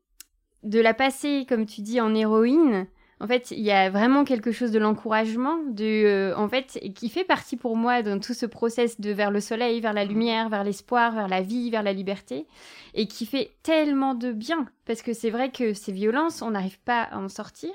la 0.63 0.95
passer 0.95 1.47
comme 1.49 1.67
tu 1.67 1.81
dis 1.81 2.01
en 2.01 2.15
héroïne 2.15 2.87
En 3.23 3.29
fait, 3.29 3.53
il 3.53 3.61
y 3.61 3.71
a 3.71 3.89
vraiment 3.89 4.25
quelque 4.25 4.51
chose 4.51 4.73
de 4.73 4.81
l'encouragement, 4.81 5.59
de, 5.69 5.85
euh, 5.85 6.37
en 6.37 6.49
fait, 6.49 6.81
qui 6.97 7.09
fait 7.09 7.23
partie 7.23 7.57
pour 7.57 7.77
moi 7.77 8.03
dans 8.03 8.19
tout 8.19 8.35
ce 8.35 8.47
process 8.47 9.01
de 9.01 9.13
vers 9.13 9.31
le 9.31 9.39
soleil, 9.39 9.81
vers 9.81 9.93
la 9.93 10.05
lumière, 10.05 10.49
vers 10.49 10.65
l'espoir, 10.65 11.13
vers 11.13 11.29
la 11.29 11.41
vie, 11.41 11.71
vers 11.71 11.85
la 11.85 11.93
liberté, 11.93 12.49
et 12.95 13.07
qui 13.07 13.25
fait 13.25 13.53
tellement 13.63 14.15
de 14.15 14.33
bien. 14.33 14.67
Parce 14.87 15.03
que 15.03 15.13
c'est 15.13 15.31
vrai 15.31 15.53
que 15.53 15.73
ces 15.73 15.93
violences, 15.93 16.43
on 16.43 16.51
n'arrive 16.51 16.81
pas 16.81 17.03
à 17.05 17.19
en 17.19 17.29
sortir. 17.29 17.71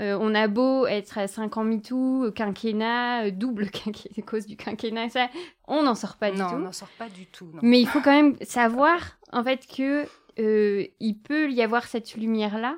Euh, 0.00 0.16
on 0.20 0.32
a 0.32 0.46
beau 0.46 0.86
être 0.86 1.18
à 1.18 1.26
5 1.26 1.56
ans 1.56 1.64
MeToo, 1.64 2.30
quinquennat, 2.30 3.24
euh, 3.24 3.30
double 3.32 3.70
quinquennat, 3.72 4.22
cause 4.24 4.46
du 4.46 4.56
quinquennat, 4.56 5.08
ça, 5.08 5.28
on 5.66 5.82
n'en 5.82 5.96
sort 5.96 6.18
pas 6.18 6.30
du 6.30 6.36
tout. 6.36 6.44
Non, 6.44 6.54
on 6.54 6.58
n'en 6.58 6.72
sort 6.72 6.92
pas 6.96 7.08
du 7.08 7.26
tout. 7.26 7.48
Mais 7.62 7.80
il 7.80 7.88
faut 7.88 8.00
quand 8.00 8.12
même 8.12 8.36
savoir, 8.42 9.18
en 9.32 9.42
fait, 9.42 9.66
que 9.66 10.06
il 10.36 11.18
peut 11.18 11.50
y 11.50 11.62
avoir 11.62 11.84
cette 11.84 12.14
lumière-là 12.14 12.76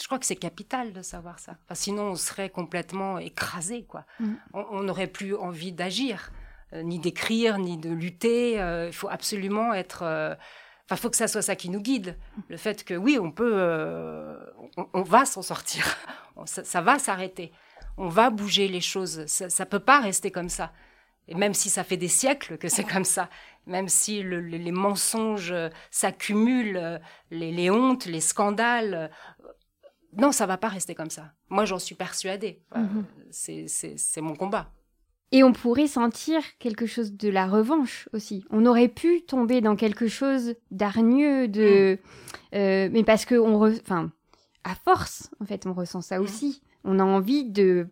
je 0.00 0.06
crois 0.06 0.18
que 0.18 0.26
c'est 0.26 0.36
capital 0.36 0.92
de 0.92 1.02
savoir 1.02 1.38
ça. 1.38 1.56
sinon, 1.72 2.10
on 2.10 2.16
serait 2.16 2.50
complètement 2.50 3.18
écrasé, 3.18 3.84
quoi. 3.84 4.04
Mm. 4.18 4.34
On 4.52 4.82
n'aurait 4.82 5.06
plus 5.06 5.36
envie 5.36 5.72
d'agir, 5.72 6.32
euh, 6.72 6.82
ni 6.82 6.98
d'écrire, 6.98 7.58
ni 7.58 7.76
de 7.76 7.90
lutter. 7.90 8.60
Euh, 8.60 8.88
il 8.88 8.92
faut 8.92 9.08
absolument 9.08 9.72
être. 9.72 10.02
Euh, 10.02 10.34
enfin, 10.84 10.96
faut 10.96 11.10
que 11.10 11.16
ça 11.16 11.28
soit 11.28 11.42
ça 11.42 11.54
qui 11.54 11.70
nous 11.70 11.80
guide. 11.80 12.18
Le 12.48 12.56
fait 12.56 12.84
que 12.84 12.94
oui, 12.94 13.18
on 13.20 13.30
peut, 13.30 14.36
on, 14.76 15.02
va 15.02 15.24
s'en 15.24 15.42
sortir. 15.42 15.96
ça, 16.46 16.80
va 16.80 16.98
s'arrêter. 16.98 17.52
On 17.96 18.08
va 18.08 18.30
bouger 18.30 18.66
les 18.66 18.80
choses. 18.80 19.24
Ça, 19.26 19.46
ne 19.46 19.68
peut 19.68 19.78
pas 19.78 20.00
rester 20.00 20.32
comme 20.32 20.48
ça. 20.48 20.72
Et 21.28 21.34
même 21.34 21.54
si 21.54 21.70
ça 21.70 21.84
fait 21.84 21.96
des 21.96 22.08
siècles 22.08 22.58
que 22.58 22.68
c'est 22.68 22.84
comme 22.84 23.04
ça, 23.04 23.30
même 23.66 23.88
si 23.88 24.22
les 24.22 24.72
mensonges 24.72 25.54
s'accumulent, 25.90 27.00
les, 27.30 27.50
les, 27.50 27.70
hontes, 27.70 28.04
les 28.04 28.20
scandales, 28.20 29.10
non, 30.18 30.32
ça 30.32 30.46
va 30.46 30.56
pas 30.56 30.68
rester 30.68 30.94
comme 30.94 31.10
ça. 31.10 31.32
Moi, 31.48 31.64
j'en 31.64 31.78
suis 31.78 31.94
persuadée. 31.94 32.62
Mhm. 32.74 33.04
C'est 33.30 34.20
mon 34.20 34.34
combat. 34.34 34.70
Et 35.34 35.42
on 35.42 35.52
pourrait 35.52 35.88
sentir 35.88 36.42
quelque 36.60 36.86
chose 36.86 37.14
de 37.14 37.28
la 37.28 37.48
revanche 37.48 38.08
aussi. 38.12 38.44
On 38.50 38.66
aurait 38.66 38.88
pu 38.88 39.22
tomber 39.22 39.60
dans 39.60 39.74
quelque 39.74 40.06
chose 40.06 40.54
d'hargneux, 40.70 41.48
de, 41.48 41.98
mm. 41.98 42.56
euh, 42.56 42.88
mais 42.92 43.02
parce 43.02 43.24
que 43.24 43.34
on, 43.34 43.60
enfin, 43.66 44.12
à 44.62 44.76
force, 44.76 45.30
en 45.40 45.44
fait, 45.44 45.66
on 45.66 45.72
ressent 45.72 46.02
ça 46.02 46.20
mm. 46.20 46.22
aussi. 46.22 46.62
On 46.84 47.00
a 47.00 47.04
envie 47.04 47.50
de 47.50 47.88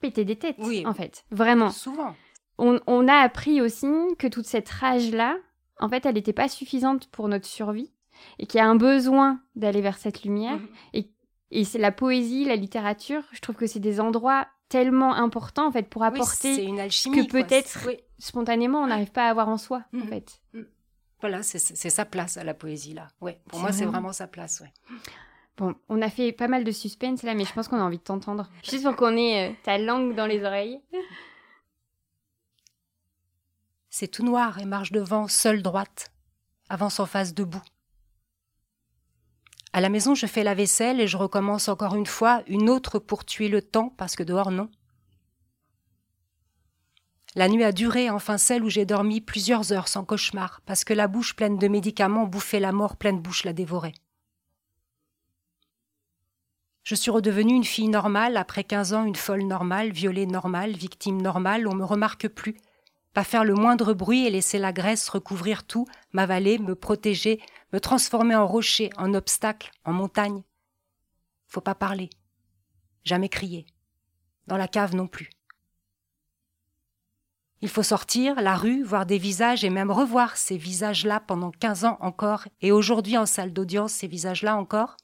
péter 0.00 0.24
des 0.24 0.34
têtes, 0.34 0.56
oui. 0.58 0.84
en 0.84 0.92
fait, 0.92 1.24
vraiment. 1.30 1.70
Souvent. 1.70 2.16
On, 2.58 3.08
a 3.08 3.14
appris 3.14 3.62
aussi 3.62 3.86
que 4.18 4.26
toute 4.26 4.46
cette 4.46 4.68
rage-là, 4.68 5.38
en 5.78 5.88
fait, 5.88 6.04
elle 6.04 6.16
n'était 6.16 6.32
pas 6.32 6.48
suffisante 6.48 7.06
pour 7.06 7.28
notre 7.28 7.46
survie 7.46 7.90
et 8.38 8.46
qu'il 8.46 8.58
y 8.58 8.60
a 8.60 8.68
un 8.68 8.76
besoin 8.76 9.40
d'aller 9.54 9.80
vers 9.80 9.96
cette 9.96 10.24
lumière 10.24 10.58
mm. 10.58 10.68
et 10.94 11.10
et 11.50 11.64
c'est 11.64 11.78
la 11.78 11.92
poésie, 11.92 12.44
la 12.44 12.56
littérature, 12.56 13.22
je 13.32 13.40
trouve 13.40 13.56
que 13.56 13.66
c'est 13.66 13.80
des 13.80 14.00
endroits 14.00 14.46
tellement 14.68 15.14
importants 15.14 15.66
en 15.66 15.72
fait 15.72 15.88
pour 15.88 16.04
apporter 16.04 16.62
une 16.62 16.78
alchimie, 16.78 17.26
que 17.26 17.30
peut-être 17.30 17.88
spontanément 18.18 18.82
on 18.82 18.86
n'arrive 18.86 19.10
pas 19.10 19.26
à 19.26 19.30
avoir 19.30 19.48
en 19.48 19.58
soi 19.58 19.82
en 19.92 19.98
mm. 19.98 20.08
fait. 20.08 20.40
Mm. 20.54 20.62
Voilà, 21.20 21.42
c'est 21.42 21.58
sa 21.58 22.04
place 22.06 22.38
à 22.38 22.44
la 22.44 22.54
poésie 22.54 22.94
là. 22.94 23.08
Ouais, 23.20 23.40
pour 23.48 23.60
moi 23.60 23.72
c'est 23.72 23.84
vraiment 23.84 24.12
sa 24.12 24.26
place. 24.26 24.60
Ouais. 24.60 24.72
Bon, 25.56 25.74
on 25.90 26.00
a 26.00 26.08
fait 26.08 26.32
pas 26.32 26.48
mal 26.48 26.64
de 26.64 26.70
suspense 26.70 27.22
là, 27.22 27.34
mais 27.34 27.44
je 27.44 27.52
pense 27.52 27.68
qu'on 27.68 27.78
a 27.78 27.82
envie 27.82 27.98
de 27.98 28.02
t'entendre. 28.02 28.48
Juste 28.62 28.84
pour 28.84 28.96
qu'on 28.96 29.16
ait 29.16 29.50
euh, 29.50 29.54
ta 29.62 29.76
langue 29.76 30.14
dans 30.14 30.26
les 30.26 30.42
oreilles. 30.42 30.80
C'est 33.90 34.08
tout 34.08 34.24
noir 34.24 34.58
et 34.58 34.64
marche 34.64 34.92
devant, 34.92 35.28
seule 35.28 35.62
droite, 35.62 36.12
avance 36.70 37.00
en 37.00 37.06
face 37.06 37.34
debout. 37.34 37.60
À 39.72 39.80
la 39.80 39.88
maison, 39.88 40.14
je 40.14 40.26
fais 40.26 40.42
la 40.42 40.54
vaisselle 40.54 41.00
et 41.00 41.06
je 41.06 41.16
recommence 41.16 41.68
encore 41.68 41.94
une 41.94 42.06
fois, 42.06 42.42
une 42.48 42.68
autre 42.68 42.98
pour 42.98 43.24
tuer 43.24 43.48
le 43.48 43.62
temps, 43.62 43.94
parce 43.96 44.16
que 44.16 44.24
dehors, 44.24 44.50
non. 44.50 44.68
La 47.36 47.48
nuit 47.48 47.62
a 47.62 47.70
duré, 47.70 48.10
enfin 48.10 48.38
celle 48.38 48.64
où 48.64 48.68
j'ai 48.68 48.84
dormi 48.84 49.20
plusieurs 49.20 49.72
heures 49.72 49.86
sans 49.86 50.04
cauchemar, 50.04 50.60
parce 50.66 50.82
que 50.82 50.92
la 50.92 51.06
bouche 51.06 51.36
pleine 51.36 51.58
de 51.58 51.68
médicaments 51.68 52.26
bouffait 52.26 52.58
la 52.58 52.72
mort, 52.72 52.96
pleine 52.96 53.20
bouche 53.20 53.44
la 53.44 53.52
dévorait. 53.52 53.94
Je 56.82 56.96
suis 56.96 57.12
redevenue 57.12 57.54
une 57.54 57.62
fille 57.62 57.88
normale, 57.88 58.36
après 58.36 58.64
quinze 58.64 58.92
ans 58.94 59.04
une 59.04 59.14
folle 59.14 59.42
normale, 59.42 59.92
violée 59.92 60.26
normale, 60.26 60.72
victime 60.72 61.22
normale, 61.22 61.68
on 61.68 61.74
me 61.76 61.84
remarque 61.84 62.26
plus, 62.26 62.56
pas 63.12 63.24
faire 63.24 63.44
le 63.44 63.54
moindre 63.54 63.92
bruit 63.92 64.26
et 64.26 64.30
laisser 64.30 64.58
la 64.58 64.72
graisse 64.72 65.08
recouvrir 65.08 65.64
tout, 65.64 65.86
m'avaler, 66.12 66.58
me 66.58 66.74
protéger, 66.74 67.40
me 67.72 67.80
transformer 67.80 68.36
en 68.36 68.46
rocher, 68.46 68.90
en 68.96 69.14
obstacle, 69.14 69.70
en 69.84 69.92
montagne. 69.92 70.42
Faut 71.46 71.60
pas 71.60 71.74
parler, 71.74 72.10
jamais 73.04 73.28
crier, 73.28 73.66
dans 74.46 74.56
la 74.56 74.68
cave 74.68 74.94
non 74.94 75.08
plus. 75.08 75.30
Il 77.62 77.68
faut 77.68 77.82
sortir, 77.82 78.40
la 78.40 78.56
rue, 78.56 78.82
voir 78.82 79.04
des 79.04 79.18
visages 79.18 79.64
et 79.64 79.70
même 79.70 79.90
revoir 79.90 80.36
ces 80.36 80.56
visages-là 80.56 81.20
pendant 81.20 81.50
quinze 81.50 81.84
ans 81.84 81.98
encore, 82.00 82.46
et 82.62 82.72
aujourd'hui 82.72 83.18
en 83.18 83.26
salle 83.26 83.52
d'audience, 83.52 83.92
ces 83.92 84.06
visages-là 84.06 84.56
encore. 84.56 84.96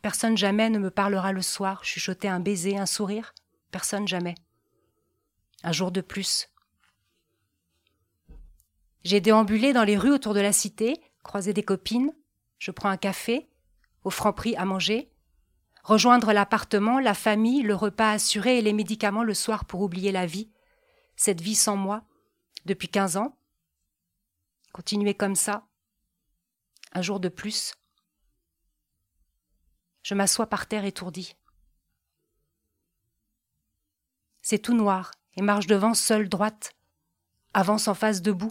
Personne 0.00 0.38
jamais 0.38 0.70
ne 0.70 0.78
me 0.78 0.90
parlera 0.90 1.32
le 1.32 1.42
soir, 1.42 1.84
chuchoter 1.84 2.28
un 2.28 2.40
baiser, 2.40 2.78
un 2.78 2.86
sourire, 2.86 3.34
personne 3.70 4.08
jamais 4.08 4.36
un 5.62 5.72
jour 5.72 5.90
de 5.90 6.00
plus. 6.00 6.48
J'ai 9.04 9.20
déambulé 9.20 9.72
dans 9.72 9.84
les 9.84 9.96
rues 9.96 10.12
autour 10.12 10.34
de 10.34 10.40
la 10.40 10.52
cité, 10.52 11.00
croisé 11.22 11.52
des 11.52 11.62
copines, 11.62 12.12
je 12.58 12.70
prends 12.70 12.88
un 12.88 12.96
café, 12.96 13.48
au 14.04 14.10
franc 14.10 14.32
prix 14.32 14.56
à 14.56 14.64
manger, 14.64 15.10
rejoindre 15.82 16.32
l'appartement, 16.32 16.98
la 16.98 17.14
famille, 17.14 17.62
le 17.62 17.74
repas 17.74 18.12
assuré 18.12 18.58
et 18.58 18.62
les 18.62 18.72
médicaments 18.72 19.24
le 19.24 19.34
soir 19.34 19.64
pour 19.64 19.80
oublier 19.80 20.12
la 20.12 20.26
vie, 20.26 20.50
cette 21.16 21.40
vie 21.40 21.54
sans 21.54 21.76
moi, 21.76 22.04
depuis 22.64 22.88
quinze 22.88 23.16
ans. 23.16 23.38
Continuer 24.72 25.14
comme 25.14 25.36
ça, 25.36 25.66
un 26.92 27.02
jour 27.02 27.20
de 27.20 27.28
plus. 27.28 27.74
Je 30.02 30.14
m'assois 30.14 30.46
par 30.46 30.66
terre 30.66 30.84
étourdi. 30.84 31.34
C'est 34.42 34.58
tout 34.58 34.74
noir, 34.74 35.12
et 35.38 35.42
marche 35.42 35.68
devant 35.68 35.94
seule 35.94 36.28
droite, 36.28 36.72
avance 37.54 37.86
en 37.86 37.94
face 37.94 38.22
debout. 38.22 38.50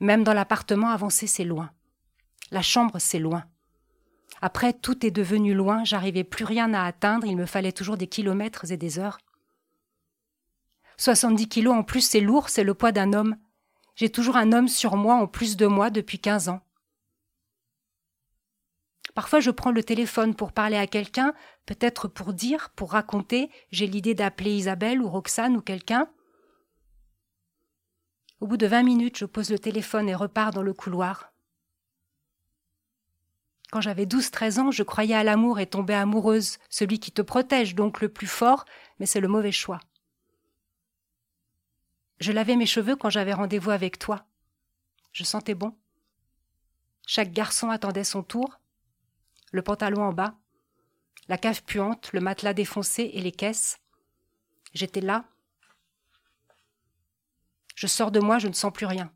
Même 0.00 0.24
dans 0.24 0.32
l'appartement, 0.32 0.88
avancer, 0.88 1.28
c'est 1.28 1.44
loin. 1.44 1.70
La 2.50 2.60
chambre, 2.60 2.98
c'est 2.98 3.20
loin. 3.20 3.44
Après, 4.42 4.72
tout 4.72 5.06
est 5.06 5.12
devenu 5.12 5.54
loin, 5.54 5.84
j'arrivais 5.84 6.24
plus 6.24 6.44
rien 6.44 6.74
à 6.74 6.82
atteindre, 6.82 7.24
il 7.26 7.36
me 7.36 7.46
fallait 7.46 7.70
toujours 7.70 7.96
des 7.96 8.08
kilomètres 8.08 8.72
et 8.72 8.76
des 8.76 8.98
heures. 8.98 9.18
70 10.96 11.48
kilos 11.48 11.76
en 11.76 11.84
plus, 11.84 12.00
c'est 12.00 12.20
lourd, 12.20 12.48
c'est 12.48 12.64
le 12.64 12.74
poids 12.74 12.90
d'un 12.90 13.12
homme. 13.12 13.36
J'ai 13.94 14.10
toujours 14.10 14.36
un 14.36 14.52
homme 14.52 14.68
sur 14.68 14.96
moi 14.96 15.14
en 15.14 15.28
plus 15.28 15.56
de 15.56 15.66
moi 15.66 15.90
depuis 15.90 16.18
15 16.18 16.48
ans. 16.48 16.62
Parfois, 19.18 19.40
je 19.40 19.50
prends 19.50 19.72
le 19.72 19.82
téléphone 19.82 20.36
pour 20.36 20.52
parler 20.52 20.76
à 20.76 20.86
quelqu'un, 20.86 21.34
peut-être 21.66 22.06
pour 22.06 22.32
dire, 22.32 22.70
pour 22.76 22.92
raconter. 22.92 23.50
J'ai 23.72 23.88
l'idée 23.88 24.14
d'appeler 24.14 24.54
Isabelle 24.54 25.02
ou 25.02 25.08
Roxane 25.08 25.56
ou 25.56 25.60
quelqu'un. 25.60 26.08
Au 28.38 28.46
bout 28.46 28.56
de 28.56 28.68
vingt 28.68 28.84
minutes, 28.84 29.18
je 29.18 29.24
pose 29.24 29.50
le 29.50 29.58
téléphone 29.58 30.08
et 30.08 30.14
repars 30.14 30.52
dans 30.52 30.62
le 30.62 30.72
couloir. 30.72 31.32
Quand 33.72 33.80
j'avais 33.80 34.06
douze, 34.06 34.30
treize 34.30 34.60
ans, 34.60 34.70
je 34.70 34.84
croyais 34.84 35.16
à 35.16 35.24
l'amour 35.24 35.58
et 35.58 35.66
tombais 35.66 35.94
amoureuse, 35.94 36.58
celui 36.70 37.00
qui 37.00 37.10
te 37.10 37.20
protège 37.20 37.74
donc 37.74 38.00
le 38.00 38.08
plus 38.08 38.28
fort, 38.28 38.66
mais 39.00 39.06
c'est 39.06 39.18
le 39.18 39.26
mauvais 39.26 39.50
choix. 39.50 39.80
Je 42.20 42.30
lavais 42.30 42.54
mes 42.54 42.66
cheveux 42.66 42.94
quand 42.94 43.10
j'avais 43.10 43.34
rendez-vous 43.34 43.70
avec 43.70 43.98
toi. 43.98 44.26
Je 45.10 45.24
sentais 45.24 45.56
bon. 45.56 45.74
Chaque 47.04 47.32
garçon 47.32 47.68
attendait 47.68 48.04
son 48.04 48.22
tour 48.22 48.60
le 49.52 49.62
pantalon 49.62 50.02
en 50.02 50.12
bas, 50.12 50.34
la 51.28 51.38
cave 51.38 51.62
puante, 51.64 52.12
le 52.12 52.20
matelas 52.20 52.54
défoncé 52.54 53.10
et 53.12 53.20
les 53.20 53.32
caisses. 53.32 53.78
J'étais 54.72 55.00
là. 55.00 55.24
Je 57.74 57.86
sors 57.86 58.10
de 58.10 58.20
moi, 58.20 58.38
je 58.38 58.48
ne 58.48 58.52
sens 58.52 58.72
plus 58.72 58.86
rien. 58.86 59.12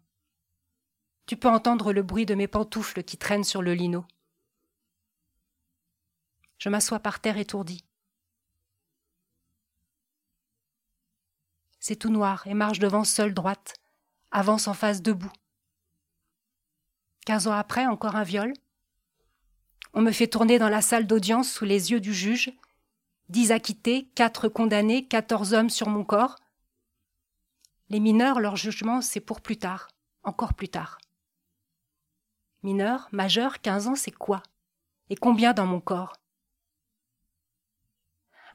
Tu 1.27 1.37
peux 1.37 1.49
entendre 1.49 1.93
le 1.93 2.03
bruit 2.03 2.27
de 2.27 2.35
mes 2.35 2.49
pantoufles 2.49 3.03
qui 3.03 3.17
traînent 3.17 3.45
sur 3.45 3.63
le 3.63 3.75
lino. 3.75 4.05
Je 6.59 6.69
m'assois 6.69 7.01
par 7.01 7.21
terre 7.21 7.39
étourdi. 7.39 7.85
C'est 11.81 11.97
tout 11.97 12.11
noir 12.11 12.47
et 12.47 12.55
marche 12.55 12.79
devant 12.79 13.03
seule 13.03 13.35
droite, 13.35 13.75
avance 14.31 14.69
en 14.69 14.75
face 14.75 15.03
debout. 15.03 15.33
Quinze 17.27 17.49
ans 17.49 17.53
après, 17.53 17.87
encore 17.87 18.15
un 18.15 18.23
viol, 18.23 18.53
on 19.95 20.01
me 20.01 20.13
fait 20.13 20.27
tourner 20.27 20.59
dans 20.59 20.69
la 20.69 20.83
salle 20.83 21.07
d'audience 21.07 21.51
sous 21.51 21.65
les 21.65 21.91
yeux 21.91 22.01
du 22.01 22.15
juge. 22.15 22.53
Dix 23.29 23.53
acquittés, 23.53 24.09
quatre 24.15 24.49
condamnés, 24.49 25.07
quatorze 25.07 25.55
hommes 25.55 25.71
sur 25.71 25.89
mon 25.89 26.05
corps. 26.05 26.37
Les 27.89 28.01
mineurs, 28.01 28.41
leur 28.41 28.57
jugement, 28.57 29.01
c'est 29.01 29.21
pour 29.21 29.41
plus 29.41 29.59
tard, 29.59 29.89
encore 30.23 30.55
plus 30.55 30.69
tard. 30.69 30.99
Mineur, 32.63 33.09
majeur, 33.13 33.61
quinze 33.61 33.87
ans, 33.87 33.97
c'est 33.97 34.13
quoi? 34.13 34.43
Et 35.11 35.17
combien 35.17 35.53
dans 35.53 35.67
mon 35.67 35.81
corps? 35.81 36.17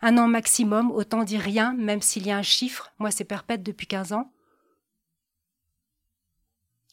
Un 0.01 0.17
an 0.17 0.27
maximum, 0.27 0.91
autant 0.91 1.23
dire 1.23 1.41
rien, 1.41 1.73
même 1.73 2.01
s'il 2.01 2.25
y 2.25 2.31
a 2.31 2.37
un 2.37 2.43
chiffre, 2.43 2.91
moi 2.99 3.11
c'est 3.11 3.23
perpète 3.25 3.63
depuis 3.63 3.87
15 3.87 4.13
ans. 4.13 4.31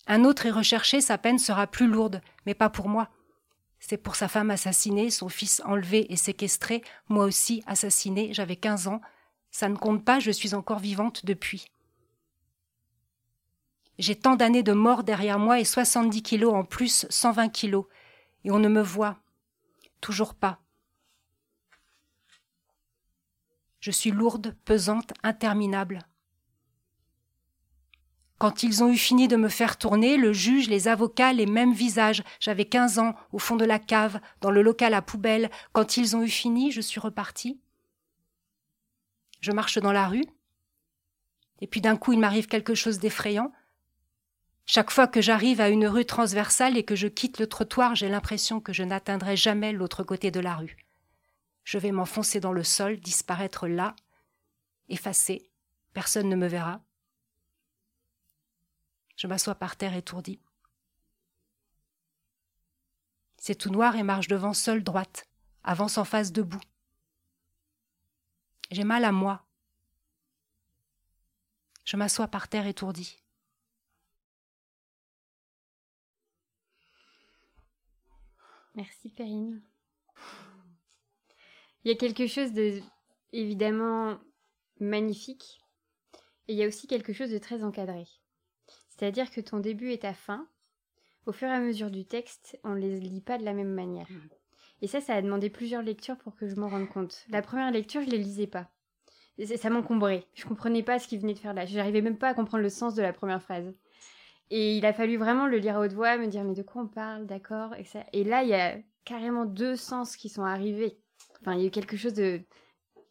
Un 0.06 0.24
autre 0.24 0.46
est 0.46 0.50
recherché, 0.50 1.00
sa 1.00 1.18
peine 1.18 1.38
sera 1.38 1.66
plus 1.66 1.86
lourde, 1.86 2.20
mais 2.46 2.54
pas 2.54 2.70
pour 2.70 2.88
moi. 2.88 3.10
C'est 3.86 3.98
pour 3.98 4.16
sa 4.16 4.28
femme 4.28 4.50
assassinée, 4.50 5.10
son 5.10 5.28
fils 5.28 5.60
enlevé 5.66 6.10
et 6.10 6.16
séquestré, 6.16 6.82
moi 7.10 7.26
aussi 7.26 7.62
assassiné, 7.66 8.32
j'avais 8.32 8.56
15 8.56 8.88
ans. 8.88 9.02
Ça 9.50 9.68
ne 9.68 9.76
compte 9.76 10.02
pas, 10.02 10.20
je 10.20 10.30
suis 10.30 10.54
encore 10.54 10.78
vivante 10.78 11.26
depuis. 11.26 11.66
J'ai 13.98 14.16
tant 14.16 14.36
d'années 14.36 14.62
de 14.62 14.72
mort 14.72 15.04
derrière 15.04 15.38
moi 15.38 15.60
et 15.60 15.66
70 15.66 16.22
kilos 16.22 16.54
en 16.54 16.64
plus, 16.64 17.04
120 17.10 17.50
kilos. 17.50 17.84
Et 18.44 18.50
on 18.50 18.58
ne 18.58 18.68
me 18.68 18.80
voit. 18.80 19.18
Toujours 20.00 20.32
pas. 20.32 20.60
Je 23.80 23.90
suis 23.90 24.12
lourde, 24.12 24.56
pesante, 24.64 25.12
interminable. 25.22 25.98
Quand 28.44 28.62
ils 28.62 28.84
ont 28.84 28.90
eu 28.90 28.98
fini 28.98 29.26
de 29.26 29.36
me 29.36 29.48
faire 29.48 29.78
tourner, 29.78 30.18
le 30.18 30.34
juge, 30.34 30.68
les 30.68 30.86
avocats, 30.86 31.32
les 31.32 31.46
mêmes 31.46 31.72
visages. 31.72 32.22
J'avais 32.40 32.66
quinze 32.66 32.98
ans, 32.98 33.14
au 33.32 33.38
fond 33.38 33.56
de 33.56 33.64
la 33.64 33.78
cave, 33.78 34.20
dans 34.42 34.50
le 34.50 34.60
local 34.60 34.92
à 34.92 35.00
poubelle. 35.00 35.50
Quand 35.72 35.96
ils 35.96 36.14
ont 36.14 36.22
eu 36.22 36.28
fini, 36.28 36.70
je 36.70 36.82
suis 36.82 37.00
repartie. 37.00 37.58
Je 39.40 39.50
marche 39.50 39.78
dans 39.78 39.92
la 39.92 40.08
rue. 40.08 40.26
Et 41.62 41.66
puis 41.66 41.80
d'un 41.80 41.96
coup, 41.96 42.12
il 42.12 42.18
m'arrive 42.18 42.46
quelque 42.46 42.74
chose 42.74 42.98
d'effrayant. 42.98 43.50
Chaque 44.66 44.90
fois 44.90 45.06
que 45.06 45.22
j'arrive 45.22 45.62
à 45.62 45.70
une 45.70 45.86
rue 45.86 46.04
transversale 46.04 46.76
et 46.76 46.84
que 46.84 46.96
je 46.96 47.08
quitte 47.08 47.38
le 47.38 47.46
trottoir, 47.46 47.94
j'ai 47.94 48.10
l'impression 48.10 48.60
que 48.60 48.74
je 48.74 48.82
n'atteindrai 48.82 49.38
jamais 49.38 49.72
l'autre 49.72 50.02
côté 50.02 50.30
de 50.30 50.40
la 50.40 50.56
rue. 50.56 50.76
Je 51.62 51.78
vais 51.78 51.92
m'enfoncer 51.92 52.40
dans 52.40 52.52
le 52.52 52.62
sol, 52.62 52.98
disparaître 52.98 53.68
là, 53.68 53.96
effacé. 54.90 55.50
Personne 55.94 56.28
ne 56.28 56.36
me 56.36 56.46
verra. 56.46 56.82
Je 59.16 59.26
m'assois 59.26 59.54
par 59.54 59.76
terre 59.76 59.94
étourdi. 59.94 60.40
C'est 63.38 63.54
tout 63.54 63.70
noir 63.70 63.96
et 63.96 64.02
marche 64.02 64.28
devant 64.28 64.54
seule 64.54 64.82
droite, 64.82 65.28
avance 65.62 65.98
en 65.98 66.04
face 66.04 66.32
debout. 66.32 66.62
J'ai 68.70 68.84
mal 68.84 69.04
à 69.04 69.12
moi. 69.12 69.44
Je 71.84 71.96
m'assois 71.96 72.28
par 72.28 72.48
terre 72.48 72.66
étourdi. 72.66 73.18
Merci 78.74 79.10
Perrine. 79.10 79.62
Il 81.84 81.92
y 81.92 81.94
a 81.94 81.96
quelque 81.96 82.26
chose 82.26 82.52
de 82.52 82.80
évidemment 83.32 84.18
magnifique 84.80 85.60
et 86.48 86.54
il 86.54 86.58
y 86.58 86.64
a 86.64 86.66
aussi 86.66 86.86
quelque 86.86 87.12
chose 87.12 87.30
de 87.30 87.38
très 87.38 87.62
encadré. 87.62 88.06
C'est-à-dire 88.96 89.30
que 89.30 89.40
ton 89.40 89.58
début 89.58 89.90
et 89.90 89.98
ta 89.98 90.14
fin, 90.14 90.46
au 91.26 91.32
fur 91.32 91.48
et 91.48 91.52
à 91.52 91.60
mesure 91.60 91.90
du 91.90 92.04
texte, 92.04 92.58
on 92.64 92.70
ne 92.70 92.80
les 92.80 93.00
lit 93.00 93.20
pas 93.20 93.38
de 93.38 93.44
la 93.44 93.52
même 93.52 93.72
manière. 93.72 94.10
Mm. 94.10 94.28
Et 94.82 94.86
ça, 94.86 95.00
ça 95.00 95.14
a 95.14 95.22
demandé 95.22 95.50
plusieurs 95.50 95.82
lectures 95.82 96.18
pour 96.18 96.36
que 96.36 96.46
je 96.46 96.56
m'en 96.56 96.68
rende 96.68 96.88
compte. 96.88 97.24
La 97.28 97.42
première 97.42 97.70
lecture, 97.70 98.02
je 98.02 98.06
ne 98.06 98.12
les 98.12 98.18
lisais 98.18 98.46
pas. 98.46 98.70
ça 99.56 99.70
m'encombrait. 99.70 100.26
Je 100.34 100.44
comprenais 100.44 100.82
pas 100.82 100.98
ce 100.98 101.08
qu'il 101.08 101.20
venait 101.20 101.34
de 101.34 101.38
faire 101.38 101.54
là. 101.54 101.66
Je 101.66 101.76
n'arrivais 101.76 102.02
même 102.02 102.18
pas 102.18 102.28
à 102.28 102.34
comprendre 102.34 102.62
le 102.62 102.68
sens 102.68 102.94
de 102.94 103.02
la 103.02 103.12
première 103.12 103.42
phrase. 103.42 103.72
Et 104.50 104.76
il 104.76 104.84
a 104.84 104.92
fallu 104.92 105.16
vraiment 105.16 105.46
le 105.46 105.56
lire 105.56 105.76
à 105.76 105.80
haute 105.80 105.94
voix, 105.94 106.18
me 106.18 106.26
dire 106.26 106.44
mais 106.44 106.54
de 106.54 106.62
quoi 106.62 106.82
on 106.82 106.86
parle, 106.86 107.26
d'accord 107.26 107.74
et, 107.76 107.84
et 108.12 108.24
là, 108.24 108.42
il 108.42 108.50
y 108.50 108.54
a 108.54 108.76
carrément 109.04 109.46
deux 109.46 109.74
sens 109.74 110.16
qui 110.16 110.28
sont 110.28 110.44
arrivés. 110.44 111.00
Enfin, 111.40 111.54
il 111.54 111.60
y 111.60 111.64
a 111.64 111.66
eu 111.66 111.70
quelque 111.70 111.96
chose 111.96 112.14
de, 112.14 112.42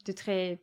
de 0.05 0.11
très... 0.11 0.61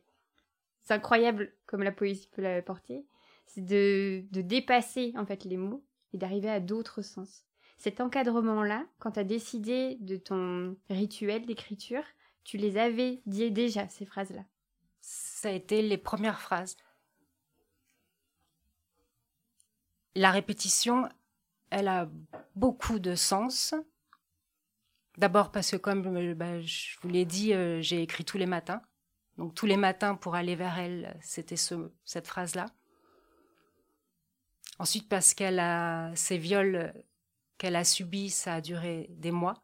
Incroyable 0.89 1.53
comme 1.67 1.83
la 1.83 1.93
poésie 1.93 2.27
peut 2.33 2.41
l'apporter 2.41 3.05
c'est 3.53 3.65
de, 3.65 4.23
dépasser 4.31 5.13
en 5.17 5.25
fait 5.25 5.43
les 5.43 5.57
mots 5.57 5.83
et 6.13 6.17
d'arriver 6.17 6.49
à 6.49 6.61
d'autres 6.61 7.01
sens. 7.01 7.45
Cet 7.77 7.99
encadrement-là, 7.99 8.85
quand 8.99 9.11
tu 9.11 9.19
as 9.19 9.23
décidé 9.25 9.97
de 9.99 10.15
ton 10.15 10.77
rituel 10.89 11.45
d'écriture, 11.45 12.03
tu 12.43 12.57
les 12.57 12.77
avais 12.77 13.21
dit 13.25 13.51
déjà, 13.51 13.89
ces 13.89 14.05
phrases-là. 14.05 14.45
Ça 15.01 15.49
a 15.49 15.51
été 15.51 15.81
les 15.81 15.97
premières 15.97 16.39
phrases. 16.39 16.77
La 20.15 20.31
répétition, 20.31 21.09
elle 21.71 21.87
a 21.87 22.09
beaucoup 22.55 22.99
de 22.99 23.15
sens. 23.15 23.73
D'abord 25.17 25.51
parce 25.51 25.71
que, 25.71 25.77
comme 25.77 26.35
bah, 26.35 26.61
je 26.61 26.97
vous 27.01 27.09
l'ai 27.09 27.25
dit, 27.25 27.53
euh, 27.53 27.81
j'ai 27.81 28.01
écrit 28.01 28.23
tous 28.23 28.37
les 28.37 28.45
matins. 28.45 28.81
Donc 29.37 29.55
tous 29.55 29.65
les 29.65 29.77
matins, 29.77 30.15
pour 30.15 30.35
aller 30.35 30.55
vers 30.55 30.77
elle, 30.77 31.17
c'était 31.21 31.57
cette 31.57 32.27
phrase-là. 32.27 32.67
Ensuite, 34.81 35.07
parce 35.07 35.35
qu'elle 35.35 35.59
a 35.59 36.11
ces 36.15 36.39
viols 36.39 36.91
qu'elle 37.59 37.75
a 37.75 37.83
subis, 37.83 38.31
ça 38.31 38.55
a 38.55 38.61
duré 38.61 39.05
des 39.11 39.29
mois. 39.29 39.63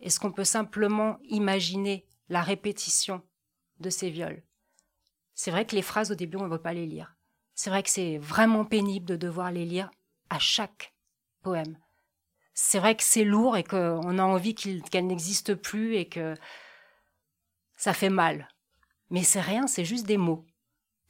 Est-ce 0.00 0.18
qu'on 0.18 0.32
peut 0.32 0.42
simplement 0.42 1.18
imaginer 1.22 2.04
la 2.28 2.42
répétition 2.42 3.22
de 3.78 3.88
ces 3.88 4.10
viols? 4.10 4.42
C'est 5.36 5.52
vrai 5.52 5.64
que 5.64 5.76
les 5.76 5.82
phrases 5.82 6.10
au 6.10 6.16
début, 6.16 6.38
on 6.38 6.46
ne 6.46 6.50
veut 6.50 6.60
pas 6.60 6.72
les 6.72 6.86
lire. 6.86 7.14
C'est 7.54 7.70
vrai 7.70 7.84
que 7.84 7.88
c'est 7.88 8.18
vraiment 8.18 8.64
pénible 8.64 9.06
de 9.06 9.14
devoir 9.14 9.52
les 9.52 9.64
lire 9.64 9.92
à 10.28 10.40
chaque 10.40 10.92
poème. 11.42 11.78
C'est 12.52 12.80
vrai 12.80 12.96
que 12.96 13.04
c'est 13.04 13.22
lourd 13.22 13.56
et 13.56 13.62
qu'on 13.62 14.18
a 14.18 14.24
envie 14.24 14.56
qu'elle 14.56 15.06
n'existe 15.06 15.54
plus 15.54 15.94
et 15.94 16.08
que 16.08 16.34
ça 17.76 17.94
fait 17.94 18.10
mal. 18.10 18.48
Mais 19.08 19.22
c'est 19.22 19.40
rien, 19.40 19.68
c'est 19.68 19.84
juste 19.84 20.04
des 20.04 20.18
mots. 20.18 20.44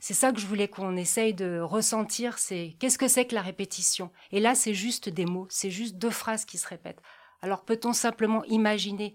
C'est 0.01 0.15
ça 0.15 0.33
que 0.33 0.41
je 0.41 0.47
voulais 0.47 0.67
qu'on 0.67 0.97
essaye 0.97 1.35
de 1.35 1.61
ressentir, 1.61 2.39
c'est 2.39 2.75
qu'est-ce 2.79 2.97
que 2.97 3.07
c'est 3.07 3.27
que 3.27 3.35
la 3.35 3.43
répétition? 3.43 4.11
Et 4.33 4.41
là, 4.41 4.55
c'est 4.55 4.73
juste 4.73 5.11
des 5.11 5.27
mots, 5.27 5.47
c'est 5.51 5.71
juste 5.71 5.97
deux 5.97 6.11
phrases 6.11 6.47
qui 6.47 6.57
se 6.57 6.67
répètent. 6.67 7.03
Alors 7.43 7.65
peut-on 7.65 7.93
simplement 7.93 8.43
imaginer, 8.45 9.15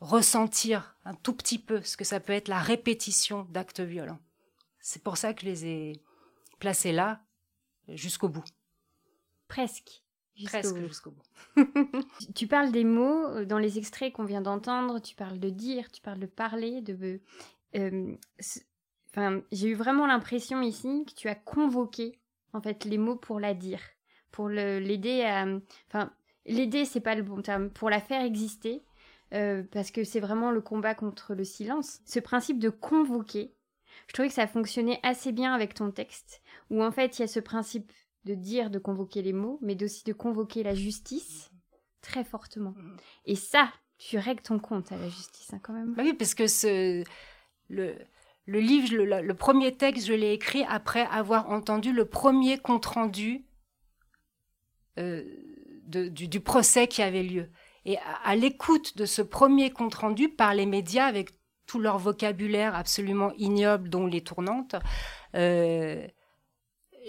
ressentir 0.00 0.96
un 1.06 1.14
tout 1.14 1.32
petit 1.32 1.58
peu 1.58 1.82
ce 1.82 1.96
que 1.96 2.04
ça 2.04 2.20
peut 2.20 2.34
être 2.34 2.48
la 2.48 2.58
répétition 2.58 3.46
d'actes 3.50 3.80
violents? 3.80 4.20
C'est 4.80 5.02
pour 5.02 5.16
ça 5.16 5.32
que 5.32 5.40
je 5.40 5.46
les 5.46 5.66
ai 5.66 6.02
placés 6.58 6.92
là, 6.92 7.22
jusqu'au 7.88 8.28
bout. 8.28 8.44
Presque. 9.48 10.02
Presque 10.44 10.76
jusqu'au 10.86 11.12
bout. 11.12 11.64
tu 12.34 12.46
parles 12.46 12.70
des 12.70 12.84
mots 12.84 13.26
euh, 13.26 13.44
dans 13.44 13.58
les 13.58 13.78
extraits 13.78 14.12
qu'on 14.12 14.24
vient 14.24 14.42
d'entendre, 14.42 15.00
tu 15.00 15.16
parles 15.16 15.40
de 15.40 15.50
dire, 15.50 15.90
tu 15.90 16.02
parles 16.02 16.20
de 16.20 16.26
parler, 16.26 16.82
de... 16.82 17.20
Euh, 17.74 18.14
j'ai 19.52 19.68
eu 19.68 19.74
vraiment 19.74 20.06
l'impression 20.06 20.62
ici 20.62 21.04
que 21.06 21.14
tu 21.14 21.28
as 21.28 21.34
convoqué 21.34 22.18
en 22.52 22.60
fait 22.60 22.84
les 22.84 22.98
mots 22.98 23.16
pour 23.16 23.40
la 23.40 23.54
dire, 23.54 23.80
pour 24.30 24.48
l'aider 24.48 25.22
à, 25.22 25.46
enfin, 25.88 26.12
l'aider 26.46 26.84
c'est 26.84 27.00
pas 27.00 27.14
le 27.14 27.22
bon 27.22 27.42
terme, 27.42 27.70
pour 27.70 27.90
la 27.90 28.00
faire 28.00 28.22
exister, 28.22 28.82
euh, 29.34 29.62
parce 29.70 29.90
que 29.90 30.04
c'est 30.04 30.20
vraiment 30.20 30.50
le 30.50 30.60
combat 30.60 30.94
contre 30.94 31.34
le 31.34 31.44
silence. 31.44 32.00
Ce 32.06 32.20
principe 32.20 32.58
de 32.58 32.70
convoquer, 32.70 33.54
je 34.06 34.12
trouvais 34.14 34.28
que 34.28 34.34
ça 34.34 34.46
fonctionnait 34.46 35.00
assez 35.02 35.32
bien 35.32 35.52
avec 35.54 35.74
ton 35.74 35.90
texte, 35.90 36.42
où 36.70 36.82
en 36.82 36.90
fait 36.90 37.18
il 37.18 37.22
y 37.22 37.24
a 37.24 37.28
ce 37.28 37.40
principe 37.40 37.92
de 38.24 38.34
dire, 38.34 38.70
de 38.70 38.78
convoquer 38.78 39.22
les 39.22 39.32
mots, 39.32 39.58
mais 39.62 39.82
aussi 39.82 40.04
de 40.04 40.12
convoquer 40.12 40.62
la 40.62 40.74
justice 40.74 41.50
très 42.00 42.24
fortement. 42.24 42.74
Et 43.24 43.36
ça, 43.36 43.72
tu 43.98 44.18
règles 44.18 44.42
ton 44.42 44.58
compte 44.58 44.92
à 44.92 44.96
la 44.96 45.08
justice 45.08 45.52
hein, 45.52 45.60
quand 45.62 45.72
même. 45.72 45.94
Bah 45.94 46.02
oui, 46.04 46.14
parce 46.14 46.34
que 46.34 46.46
ce, 46.46 47.02
le, 47.68 47.94
le 48.48 48.60
livre, 48.60 48.94
le, 48.96 49.34
premier 49.34 49.76
texte, 49.76 50.06
je 50.06 50.14
l'ai 50.14 50.32
écrit 50.32 50.64
après 50.70 51.06
avoir 51.10 51.50
entendu 51.50 51.92
le 51.92 52.06
premier 52.06 52.56
compte-rendu 52.56 53.44
euh, 54.98 55.22
du, 55.84 56.40
procès 56.40 56.88
qui 56.88 57.02
avait 57.02 57.22
lieu. 57.22 57.50
Et 57.84 57.98
à, 58.24 58.34
l'écoute 58.36 58.96
de 58.96 59.04
ce 59.04 59.20
premier 59.20 59.70
compte-rendu 59.70 60.30
par 60.30 60.54
les 60.54 60.64
médias, 60.64 61.04
avec 61.04 61.28
tout 61.66 61.78
leur 61.78 61.98
vocabulaire 61.98 62.74
absolument 62.74 63.32
ignoble, 63.36 63.90
dont 63.90 64.06
les 64.06 64.22
tournantes, 64.22 64.76
euh, 65.34 66.06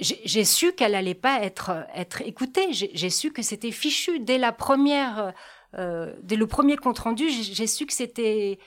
j'ai 0.02 0.43
su 0.43 0.73
qu'elle 0.73 0.91
n'allait 0.91 1.13
pas 1.13 1.41
être, 1.41 1.86
être 1.95 2.21
écoutée. 2.21 2.73
J'ai 2.73 3.10
su 3.10 3.32
que 3.32 3.43
c'était 3.43 3.71
fichu. 3.71 4.19
Dès 4.19 4.38
la 4.38 4.52
première, 4.52 5.34
euh, 5.78 6.13
dès 6.21 6.36
le 6.36 6.47
premier 6.47 6.75
compte-rendu, 6.75 7.30
j'ai 7.30 7.67
su 7.67 7.86
que 7.86 7.93
c'était 7.93 8.60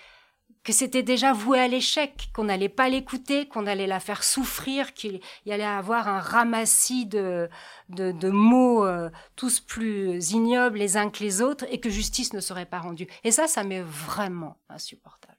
que 0.65 0.73
c'était 0.73 1.03
déjà 1.03 1.33
voué 1.33 1.59
à 1.59 1.67
l'échec, 1.67 2.29
qu'on 2.33 2.45
n'allait 2.45 2.69
pas 2.69 2.89
l'écouter, 2.89 3.49
qu'on 3.49 3.67
allait 3.67 3.89
la 3.89 3.99
faire 3.99 4.23
souffrir, 4.23 4.95
qu'il 4.95 5.21
y 5.45 5.53
allait 5.53 5.65
avoir 5.65 6.09
un 6.09 6.21
ramassis 6.21 7.07
de, 7.07 7.49
de, 7.89 8.31
mots 8.31 8.87
euh, 8.87 9.11
tous 9.35 9.59
plus 9.59 10.31
ignobles 10.31 10.79
les 10.79 10.97
uns 10.97 11.11
que 11.11 11.25
les 11.25 11.43
autres 11.43 11.67
et 11.69 11.81
que 11.81 11.91
justice 11.91 12.33
ne 12.33 12.41
serait 12.41 12.67
pas 12.67 12.79
rendue. 12.79 13.09
Et 13.25 13.33
ça, 13.33 13.49
ça 13.49 13.65
m'est 13.65 13.83
vraiment 13.83 14.57
insupportable. 14.69 15.37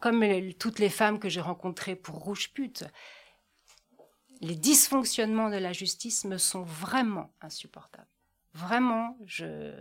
Comme 0.00 0.24
toutes 0.58 0.78
les 0.78 0.88
femmes 0.88 1.20
que 1.20 1.28
j'ai 1.28 1.42
rencontrées 1.42 1.94
pour 1.94 2.16
Rouge 2.16 2.52
Pute, 2.52 2.84
les 4.40 4.56
dysfonctionnements 4.56 5.50
de 5.50 5.56
la 5.56 5.72
justice 5.72 6.24
me 6.24 6.38
sont 6.38 6.62
vraiment 6.62 7.32
insupportables. 7.40 8.08
Vraiment, 8.54 9.16
je, 9.26 9.72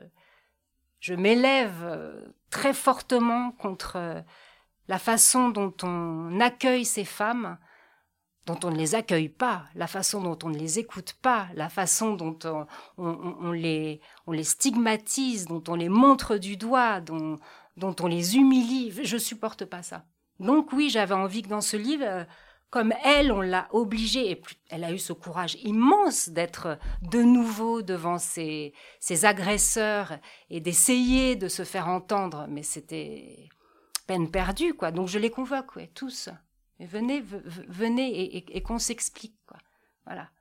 je 1.00 1.14
m'élève 1.14 1.84
euh, 1.84 2.28
très 2.50 2.74
fortement 2.74 3.52
contre 3.52 3.96
euh, 3.96 4.22
la 4.90 4.98
façon 4.98 5.50
dont 5.50 5.74
on 5.84 6.40
accueille 6.42 6.84
ces 6.84 7.06
femmes, 7.06 7.60
dont 8.48 8.58
on 8.64 8.72
ne 8.72 8.76
les 8.78 8.96
accueille 8.96 9.30
pas, 9.30 9.66
la 9.76 9.86
façon 9.86 10.20
dont 10.20 10.40
on 10.44 10.50
ne 10.50 10.58
les 10.58 10.80
écoute 10.80 11.14
pas, 11.22 11.48
la 11.54 11.70
façon 11.70 12.16
dont 12.16 12.40
on, 12.98 13.52
les, 13.52 14.02
on 14.26 14.32
les, 14.32 14.44
stigmatise, 14.44 15.46
dont 15.46 15.64
on 15.68 15.76
les 15.76 15.90
montre 15.90 16.38
du 16.38 16.58
doigt, 16.58 17.02
dont, 17.02 17.38
on 17.78 18.08
les 18.08 18.36
humilie. 18.36 18.92
Je 19.04 19.18
supporte 19.18 19.64
pas 19.66 19.84
ça. 19.84 20.06
Donc 20.40 20.74
oui, 20.74 20.90
j'avais 20.90 21.14
envie 21.14 21.44
que 21.44 21.50
dans 21.50 21.62
ce 21.62 21.78
livre, 21.78 22.06
euh, 22.08 22.24
comme 22.72 22.94
elle, 23.04 23.32
on 23.32 23.42
l'a 23.42 23.68
obligée, 23.72 24.32
et 24.32 24.42
elle 24.72 24.84
a 24.84 24.92
eu 24.92 24.98
ce 24.98 25.14
courage 25.14 25.56
immense 25.62 26.30
d'être 26.30 26.80
de 27.04 27.22
nouveau 27.22 27.84
devant 27.84 28.18
ses, 28.18 28.74
agresseurs 29.22 30.18
et 30.50 30.62
d'essayer 30.62 31.36
de 31.36 31.48
se 31.48 31.64
faire 31.64 31.90
entendre, 31.90 32.48
mais 32.50 32.64
c'était 32.64 33.50
peine 34.10 34.32
perdue, 34.32 34.74
quoi. 34.74 34.90
Donc 34.90 35.08
je 35.08 35.20
les 35.20 35.30
convoque, 35.30 35.76
ouais, 35.76 35.92
tous. 35.94 36.30
venez, 36.80 37.22
venez 37.68 38.38
et, 38.56 38.62
qu'on 38.64 38.80
s'explique, 38.80 39.38
quoi. 39.46 39.58
Voilà. 40.06 40.32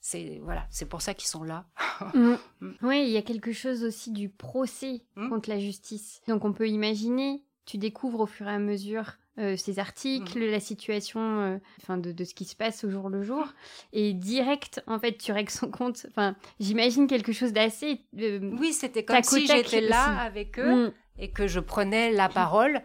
C'est 0.00 0.40
voilà, 0.42 0.66
c'est 0.70 0.88
pour 0.88 1.02
ça 1.02 1.14
qu'ils 1.14 1.28
sont 1.28 1.44
là. 1.44 1.66
Mm. 2.12 2.34
Mm. 2.60 2.72
Oui, 2.82 3.04
il 3.06 3.10
y 3.10 3.16
a 3.16 3.22
quelque 3.22 3.52
chose 3.52 3.82
aussi 3.82 4.10
du 4.10 4.28
procès 4.28 5.00
mm. 5.14 5.30
contre 5.30 5.48
la 5.48 5.58
justice. 5.58 6.20
Donc 6.28 6.44
on 6.44 6.52
peut 6.52 6.68
imaginer, 6.68 7.42
tu 7.64 7.78
découvres 7.78 8.20
au 8.20 8.26
fur 8.26 8.46
et 8.46 8.50
à 8.50 8.58
mesure 8.58 9.16
euh, 9.38 9.56
ces 9.56 9.78
articles, 9.78 10.38
la 10.38 10.60
situation, 10.60 11.20
euh, 11.40 11.58
enfin 11.82 11.96
de, 11.96 12.24
ce 12.24 12.34
qui 12.34 12.44
se 12.44 12.54
passe 12.54 12.84
au 12.84 12.90
jour 12.90 13.08
le 13.08 13.22
jour, 13.22 13.46
et 13.94 14.12
direct, 14.12 14.82
en 14.86 14.98
fait, 14.98 15.16
tu 15.16 15.32
règles 15.32 15.50
son 15.50 15.70
compte. 15.70 16.06
Enfin, 16.10 16.36
j'imagine 16.60 17.06
quelque 17.06 17.32
chose 17.32 17.54
d'assez. 17.54 18.02
Euh, 18.18 18.54
oui, 18.60 18.74
c'était 18.74 19.06
comme 19.06 19.22
si 19.22 19.46
j'étais 19.46 19.80
là 19.80 20.20
avec 20.20 20.58
eux. 20.58 20.92
Et 21.18 21.30
que 21.30 21.46
je 21.46 21.60
prenais 21.60 22.10
la 22.12 22.28
parole. 22.28 22.82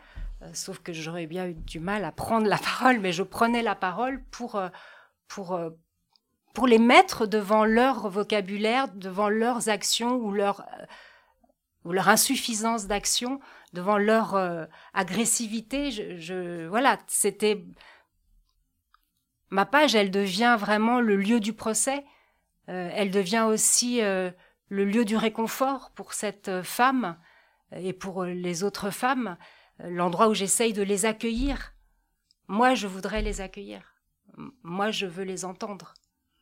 sauf 0.53 0.79
que 0.79 0.93
j'aurais 0.93 1.27
bien 1.27 1.47
eu 1.47 1.53
du 1.53 1.79
mal 1.79 2.03
à 2.03 2.11
prendre 2.11 2.47
la 2.47 2.57
parole, 2.79 2.99
mais 2.99 3.11
je 3.11 3.23
prenais 3.23 3.61
la 3.61 3.75
parole 3.75 4.23
pour 4.31 4.61
pour 5.27 5.59
pour 6.53 6.67
les 6.67 6.79
mettre 6.79 7.25
devant 7.25 7.63
leur 7.63 8.09
vocabulaire, 8.09 8.87
devant 8.93 9.29
leurs 9.29 9.69
actions 9.69 10.15
ou 10.15 10.31
leur 10.31 10.65
ou 11.83 11.91
leur 11.91 12.09
insuffisance 12.09 12.87
d'action 12.87 13.39
devant 13.73 13.97
leur 13.97 14.35
euh, 14.35 14.65
agressivité. 14.93 15.91
Je, 15.91 16.67
voilà, 16.67 16.99
c'était 17.07 17.63
ma 19.49 19.65
page. 19.65 19.95
Elle 19.95 20.11
devient 20.11 20.57
vraiment 20.59 20.99
le 20.99 21.15
lieu 21.15 21.39
du 21.39 21.53
procès. 21.53 22.05
Euh, 22.69 22.89
elle 22.93 23.11
devient 23.11 23.45
aussi 23.47 24.01
euh, 24.01 24.31
le 24.69 24.85
lieu 24.85 25.05
du 25.05 25.15
réconfort 25.15 25.91
pour 25.95 26.13
cette 26.13 26.61
femme 26.63 27.17
et 27.75 27.93
pour 27.93 28.25
les 28.25 28.63
autres 28.63 28.89
femmes, 28.89 29.37
l'endroit 29.79 30.27
où 30.27 30.33
j'essaye 30.33 30.73
de 30.73 30.83
les 30.83 31.05
accueillir. 31.05 31.73
Moi, 32.47 32.75
je 32.75 32.87
voudrais 32.87 33.21
les 33.21 33.41
accueillir. 33.41 33.95
Moi, 34.63 34.91
je 34.91 35.05
veux 35.05 35.23
les 35.23 35.45
entendre. 35.45 35.93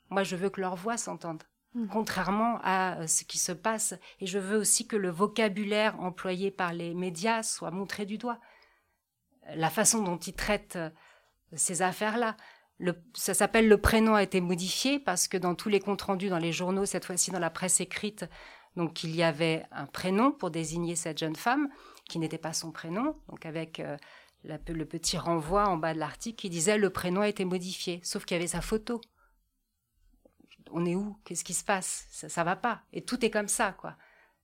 Moi, 0.09 0.23
je 0.23 0.35
veux 0.35 0.49
que 0.49 0.61
leur 0.61 0.75
voix 0.75 0.97
s'entende. 0.97 1.43
Mmh. 1.75 1.87
contrairement 1.89 2.59
à 2.63 3.01
euh, 3.01 3.07
ce 3.07 3.23
qui 3.23 3.37
se 3.37 3.51
passe. 3.51 3.93
Et 4.19 4.25
je 4.25 4.39
veux 4.39 4.57
aussi 4.57 4.87
que 4.87 4.95
le 4.95 5.11
vocabulaire 5.11 5.99
employé 5.99 6.49
par 6.49 6.73
les 6.73 6.95
médias 6.95 7.43
soit 7.43 7.69
montré 7.69 8.07
du 8.07 8.17
doigt. 8.17 8.39
La 9.53 9.69
façon 9.69 10.01
dont 10.01 10.17
ils 10.17 10.33
traitent 10.33 10.77
euh, 10.77 10.89
ces 11.53 11.83
affaires-là. 11.83 12.35
ça 13.13 13.35
s'appelle 13.35 13.67
le 13.67 13.79
prénom 13.79 14.15
a 14.15 14.23
été 14.23 14.41
modifié 14.41 14.99
parce 14.99 15.27
que 15.27 15.37
dans 15.37 15.53
tous 15.53 15.69
les 15.69 15.79
comptes 15.79 16.01
rendus 16.01 16.29
dans 16.29 16.39
les 16.39 16.51
journaux, 16.51 16.85
cette 16.85 17.05
fois-ci 17.05 17.29
dans 17.29 17.39
la 17.39 17.51
presse 17.51 17.81
écrite, 17.81 18.25
donc 18.75 19.03
il 19.03 19.15
y 19.15 19.23
avait 19.23 19.65
un 19.71 19.85
prénom 19.85 20.31
pour 20.31 20.51
désigner 20.51 20.95
cette 20.95 21.17
jeune 21.17 21.35
femme 21.35 21.69
qui 22.07 22.19
n'était 22.19 22.37
pas 22.37 22.53
son 22.53 22.71
prénom, 22.71 23.15
donc 23.29 23.45
avec 23.45 23.79
euh, 23.79 23.97
le 24.43 24.85
petit 24.85 25.17
renvoi 25.17 25.67
en 25.67 25.77
bas 25.77 25.93
de 25.93 25.99
l'article 25.99 26.37
qui 26.37 26.49
disait 26.49 26.77
le 26.77 26.89
prénom 26.89 27.21
a 27.21 27.27
été 27.27 27.45
modifié, 27.45 27.99
sauf 28.03 28.25
qu'il 28.25 28.35
y 28.35 28.39
avait 28.39 28.47
sa 28.47 28.61
photo 28.61 29.01
on 30.71 30.85
est 30.85 30.95
où? 30.95 31.17
Qu'est-ce 31.23 31.43
qui 31.43 31.53
se 31.53 31.63
passe? 31.63 32.07
Ça, 32.11 32.29
ça 32.29 32.43
va 32.43 32.55
pas. 32.55 32.81
Et 32.93 33.01
tout 33.01 33.23
est 33.25 33.29
comme 33.29 33.47
ça, 33.47 33.73
quoi. 33.73 33.95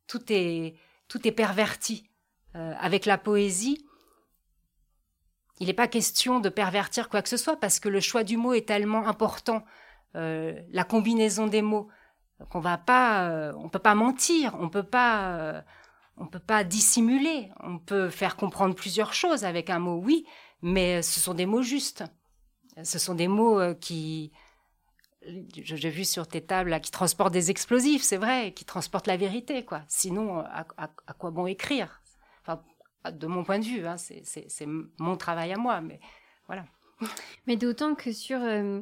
Tout 0.07 0.21
est, 0.29 0.75
tout 1.07 1.27
est 1.27 1.31
perverti. 1.31 2.09
Euh, 2.55 2.73
avec 2.79 3.05
la 3.05 3.17
poésie, 3.17 3.85
il 5.59 5.67
n'est 5.67 5.73
pas 5.73 5.87
question 5.87 6.39
de 6.39 6.49
pervertir 6.49 7.09
quoi 7.09 7.21
que 7.21 7.29
ce 7.29 7.37
soit 7.37 7.57
parce 7.59 7.79
que 7.79 7.89
le 7.89 7.99
choix 7.99 8.23
du 8.23 8.37
mot 8.37 8.53
est 8.53 8.67
tellement 8.67 9.07
important, 9.07 9.63
euh, 10.15 10.57
la 10.71 10.83
combinaison 10.83 11.47
des 11.47 11.61
mots, 11.61 11.89
qu'on 12.49 12.59
va 12.59 12.77
pas, 12.77 13.29
euh, 13.29 13.53
on 13.57 13.69
peut 13.69 13.79
pas 13.79 13.95
mentir, 13.95 14.55
on 14.59 14.69
peut 14.69 14.83
pas, 14.83 15.63
on 16.17 16.27
peut 16.27 16.39
pas 16.39 16.63
dissimuler, 16.63 17.49
on 17.61 17.79
peut 17.79 18.09
faire 18.09 18.35
comprendre 18.35 18.75
plusieurs 18.75 19.13
choses 19.13 19.45
avec 19.45 19.69
un 19.69 19.79
mot, 19.79 20.01
oui, 20.03 20.25
mais 20.61 21.01
ce 21.01 21.19
sont 21.19 21.33
des 21.33 21.45
mots 21.45 21.61
justes. 21.61 22.03
Ce 22.83 22.99
sont 22.99 23.15
des 23.15 23.29
mots 23.29 23.73
qui, 23.75 24.33
j'ai 25.53 25.89
vu 25.89 26.05
sur 26.05 26.27
tes 26.27 26.41
tables 26.41 26.79
qui 26.81 26.91
transportent 26.91 27.33
des 27.33 27.51
explosifs, 27.51 28.03
c'est 28.03 28.17
vrai, 28.17 28.53
qui 28.53 28.65
transportent 28.65 29.07
la 29.07 29.17
vérité, 29.17 29.63
quoi. 29.63 29.81
Sinon, 29.87 30.39
à, 30.39 31.13
quoi 31.17 31.31
bon 31.31 31.45
écrire? 31.45 32.01
De 33.11 33.27
mon 33.27 33.43
point 33.43 33.59
de 33.59 33.65
vue, 33.65 33.85
hein, 33.85 33.97
c'est 33.97 34.67
mon 34.97 35.15
travail 35.15 35.53
à 35.53 35.57
moi, 35.57 35.79
mais 35.81 35.99
voilà. 36.47 36.65
Mais 37.47 37.55
d'autant 37.55 37.93
que 37.93 38.11
sur, 38.11 38.41
euh, 38.41 38.81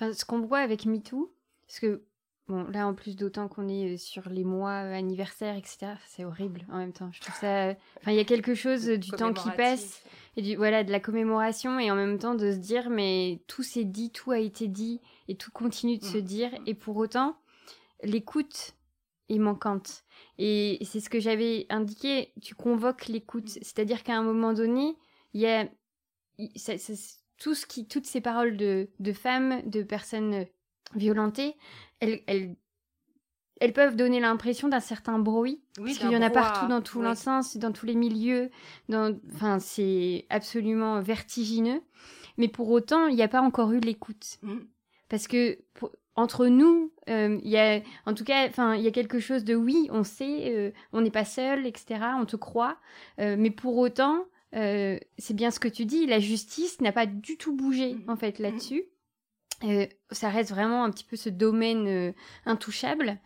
ce 0.00 0.24
qu'on 0.24 0.40
voit 0.40 0.60
avec 0.60 0.86
MeToo, 0.86 1.34
parce 1.66 1.80
que 1.80 2.04
bon, 2.48 2.64
là 2.64 2.86
en 2.86 2.94
plus 2.94 3.16
d'autant 3.16 3.48
qu'on 3.48 3.68
est 3.68 3.94
euh, 3.94 3.96
sur 3.96 4.28
les 4.28 4.44
mois 4.44 4.84
euh, 4.84 4.94
anniversaires, 4.94 5.56
etc. 5.56 5.92
C'est 6.06 6.24
horrible 6.24 6.64
en 6.70 6.78
même 6.78 6.92
temps. 6.92 7.10
Je 7.12 7.20
trouve 7.20 7.34
ça, 7.36 7.74
enfin, 8.00 8.12
il 8.12 8.16
y 8.16 8.20
a 8.20 8.24
quelque 8.24 8.54
chose 8.54 8.86
du 8.86 9.10
temps 9.10 9.32
qui 9.32 9.50
passe 9.52 10.02
et 10.36 10.42
du 10.42 10.56
voilà 10.56 10.84
de 10.84 10.90
la 10.90 11.00
commémoration 11.00 11.78
et 11.78 11.90
en 11.90 11.94
même 11.94 12.18
temps 12.18 12.34
de 12.34 12.50
se 12.50 12.56
dire 12.56 12.90
mais 12.90 13.42
tout 13.46 13.62
s'est 13.62 13.84
dit, 13.84 14.10
tout 14.10 14.30
a 14.30 14.38
été 14.38 14.68
dit 14.68 15.00
et 15.28 15.36
tout 15.36 15.50
continue 15.50 15.98
de 15.98 16.04
se 16.04 16.18
mm. 16.18 16.22
dire 16.22 16.50
et 16.66 16.74
pour 16.74 16.96
autant 16.96 17.36
l'écoute 18.02 18.74
est 19.28 19.38
manquante 19.38 20.04
et 20.38 20.78
c'est 20.82 21.00
ce 21.00 21.08
que 21.08 21.20
j'avais 21.20 21.66
indiqué 21.70 22.32
tu 22.42 22.54
convoques 22.54 23.06
l'écoute 23.06 23.44
mm. 23.44 23.60
c'est-à-dire 23.62 24.02
qu'à 24.02 24.16
un 24.16 24.22
moment 24.22 24.52
donné 24.52 24.96
il 25.32 25.40
y 25.40 25.46
a 25.46 25.66
tout 27.38 27.54
ce 27.54 27.66
qui 27.66 27.86
toutes 27.86 28.06
ces 28.06 28.20
paroles 28.20 28.56
de, 28.56 28.88
de 28.98 29.12
femmes 29.12 29.62
de 29.68 29.82
personnes 29.82 30.46
violentées 30.98 31.56
elles, 32.00 32.20
elles 32.26 32.56
elles 33.60 33.72
peuvent 33.72 33.96
donner 33.96 34.20
l'impression 34.20 34.68
d'un 34.68 34.80
certain 34.80 35.18
bruit. 35.18 35.62
Oui, 35.78 35.84
parce 35.84 35.98
qu'il 35.98 36.10
y 36.10 36.16
en 36.16 36.22
a 36.22 36.30
partout 36.30 36.66
dans 36.66 36.82
tout 36.82 37.00
l'ensemble, 37.00 37.44
dans 37.56 37.72
tous 37.72 37.86
les 37.86 37.94
milieux. 37.94 38.50
Dans... 38.88 39.16
Enfin, 39.32 39.58
c'est 39.58 40.26
absolument 40.28 41.00
vertigineux. 41.00 41.80
Mais 42.36 42.48
pour 42.48 42.70
autant, 42.70 43.06
il 43.06 43.14
n'y 43.14 43.22
a 43.22 43.28
pas 43.28 43.40
encore 43.40 43.72
eu 43.72 43.78
l'écoute. 43.78 44.38
Mm. 44.42 44.58
Parce 45.08 45.28
que 45.28 45.58
entre 46.16 46.46
nous, 46.46 46.92
euh, 47.08 47.38
il 47.42 47.50
y 47.50 47.56
a, 47.56 47.80
en 48.06 48.14
tout 48.14 48.24
cas, 48.24 48.46
enfin, 48.48 48.74
il 48.74 48.82
y 48.82 48.86
a 48.86 48.92
quelque 48.92 49.18
chose 49.18 49.44
de 49.44 49.54
oui, 49.54 49.88
on 49.90 50.04
sait, 50.04 50.52
euh, 50.54 50.70
on 50.92 51.00
n'est 51.00 51.10
pas 51.10 51.24
seul, 51.24 51.66
etc. 51.66 52.00
On 52.18 52.24
te 52.24 52.36
croit. 52.36 52.76
Euh, 53.20 53.36
mais 53.38 53.50
pour 53.50 53.76
autant, 53.78 54.24
c'est 54.52 55.34
bien 55.34 55.50
ce 55.50 55.58
que 55.58 55.66
tu 55.66 55.84
dis, 55.84 56.06
la 56.06 56.20
justice 56.20 56.80
n'a 56.80 56.92
pas 56.92 57.06
du 57.06 57.36
tout 57.36 57.56
bougé, 57.56 57.94
mm. 57.94 58.10
en 58.10 58.16
fait, 58.16 58.38
là-dessus. 58.38 58.84
Euh, 59.64 59.86
ça 60.10 60.28
reste 60.28 60.50
vraiment 60.50 60.84
un 60.84 60.90
petit 60.90 61.04
peu 61.04 61.16
ce 61.16 61.28
domaine 61.28 61.86
euh, 61.86 62.12
intouchable. 62.46 63.18